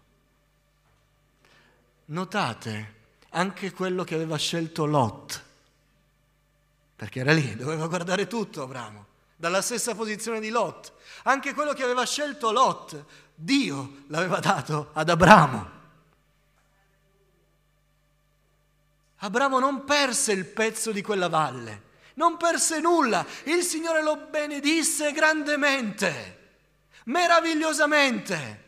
Notate 2.06 2.94
anche 3.30 3.72
quello 3.72 4.04
che 4.04 4.14
aveva 4.14 4.36
scelto 4.36 4.84
Lot, 4.84 5.44
perché 6.96 7.20
era 7.20 7.32
lì, 7.32 7.54
doveva 7.56 7.86
guardare 7.86 8.26
tutto 8.26 8.62
Abramo, 8.62 9.06
dalla 9.36 9.62
stessa 9.62 9.94
posizione 9.94 10.40
di 10.40 10.50
Lot. 10.50 10.92
Anche 11.24 11.54
quello 11.54 11.72
che 11.72 11.82
aveva 11.82 12.04
scelto 12.04 12.50
Lot, 12.50 13.04
Dio 13.34 14.04
l'aveva 14.08 14.40
dato 14.40 14.90
ad 14.92 15.08
Abramo. 15.08 15.75
Abramo 19.26 19.58
non 19.58 19.84
perse 19.84 20.32
il 20.32 20.44
pezzo 20.44 20.92
di 20.92 21.02
quella 21.02 21.28
valle, 21.28 21.82
non 22.14 22.36
perse 22.36 22.78
nulla, 22.78 23.26
il 23.44 23.62
Signore 23.64 24.00
lo 24.00 24.28
benedisse 24.30 25.10
grandemente, 25.10 26.38
meravigliosamente 27.06 28.62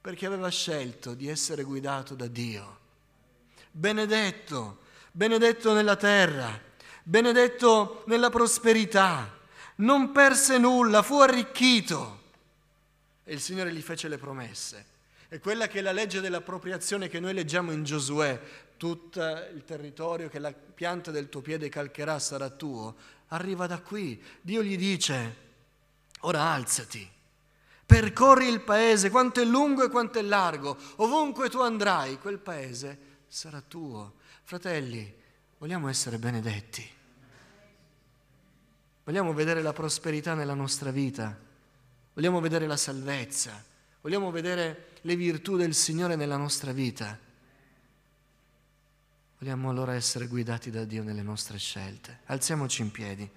perché 0.00 0.24
aveva 0.24 0.48
scelto 0.48 1.12
di 1.12 1.28
essere 1.28 1.64
guidato 1.64 2.14
da 2.14 2.26
Dio. 2.26 2.78
Benedetto, 3.70 4.80
benedetto 5.10 5.74
nella 5.74 5.96
terra, 5.96 6.58
benedetto 7.02 8.04
nella 8.06 8.30
prosperità, 8.30 9.38
non 9.76 10.12
perse 10.12 10.56
nulla, 10.56 11.02
fu 11.02 11.20
arricchito. 11.20 12.22
E 13.22 13.34
il 13.34 13.40
Signore 13.40 13.72
gli 13.72 13.82
fece 13.82 14.08
le 14.08 14.16
promesse. 14.16 14.86
E 15.28 15.40
quella 15.40 15.68
che 15.68 15.80
è 15.80 15.82
la 15.82 15.92
legge 15.92 16.20
dell'appropriazione 16.20 17.08
che 17.08 17.18
noi 17.18 17.34
leggiamo 17.34 17.72
in 17.72 17.82
Giosuè, 17.82 18.38
tutto 18.76 19.20
il 19.20 19.64
territorio 19.64 20.28
che 20.28 20.38
la 20.38 20.52
pianta 20.52 21.10
del 21.10 21.28
tuo 21.28 21.40
piede 21.40 21.68
calcherà 21.68 22.18
sarà 22.18 22.50
tuo, 22.50 22.96
arriva 23.28 23.66
da 23.66 23.80
qui. 23.80 24.22
Dio 24.40 24.62
gli 24.62 24.76
dice, 24.76 25.36
ora 26.20 26.42
alzati 26.42 27.12
Percorri 27.86 28.48
il 28.48 28.62
paese, 28.62 29.10
quanto 29.10 29.40
è 29.42 29.44
lungo 29.44 29.84
e 29.84 29.90
quanto 29.90 30.18
è 30.18 30.22
largo, 30.22 30.76
ovunque 30.96 31.50
tu 31.50 31.60
andrai, 31.60 32.18
quel 32.18 32.38
paese 32.38 32.98
sarà 33.28 33.60
tuo. 33.60 34.14
Fratelli, 34.42 35.14
vogliamo 35.58 35.88
essere 35.88 36.18
benedetti. 36.18 36.88
Vogliamo 39.04 39.34
vedere 39.34 39.60
la 39.60 39.74
prosperità 39.74 40.32
nella 40.32 40.54
nostra 40.54 40.90
vita. 40.90 41.38
Vogliamo 42.14 42.40
vedere 42.40 42.66
la 42.66 42.78
salvezza. 42.78 43.62
Vogliamo 44.00 44.30
vedere 44.30 44.92
le 45.02 45.16
virtù 45.16 45.56
del 45.56 45.74
Signore 45.74 46.16
nella 46.16 46.38
nostra 46.38 46.72
vita. 46.72 47.18
Vogliamo 49.44 49.68
allora 49.68 49.92
essere 49.92 50.26
guidati 50.26 50.70
da 50.70 50.86
Dio 50.86 51.02
nelle 51.02 51.20
nostre 51.20 51.58
scelte. 51.58 52.20
Alziamoci 52.28 52.80
in 52.80 52.90
piedi. 52.90 53.30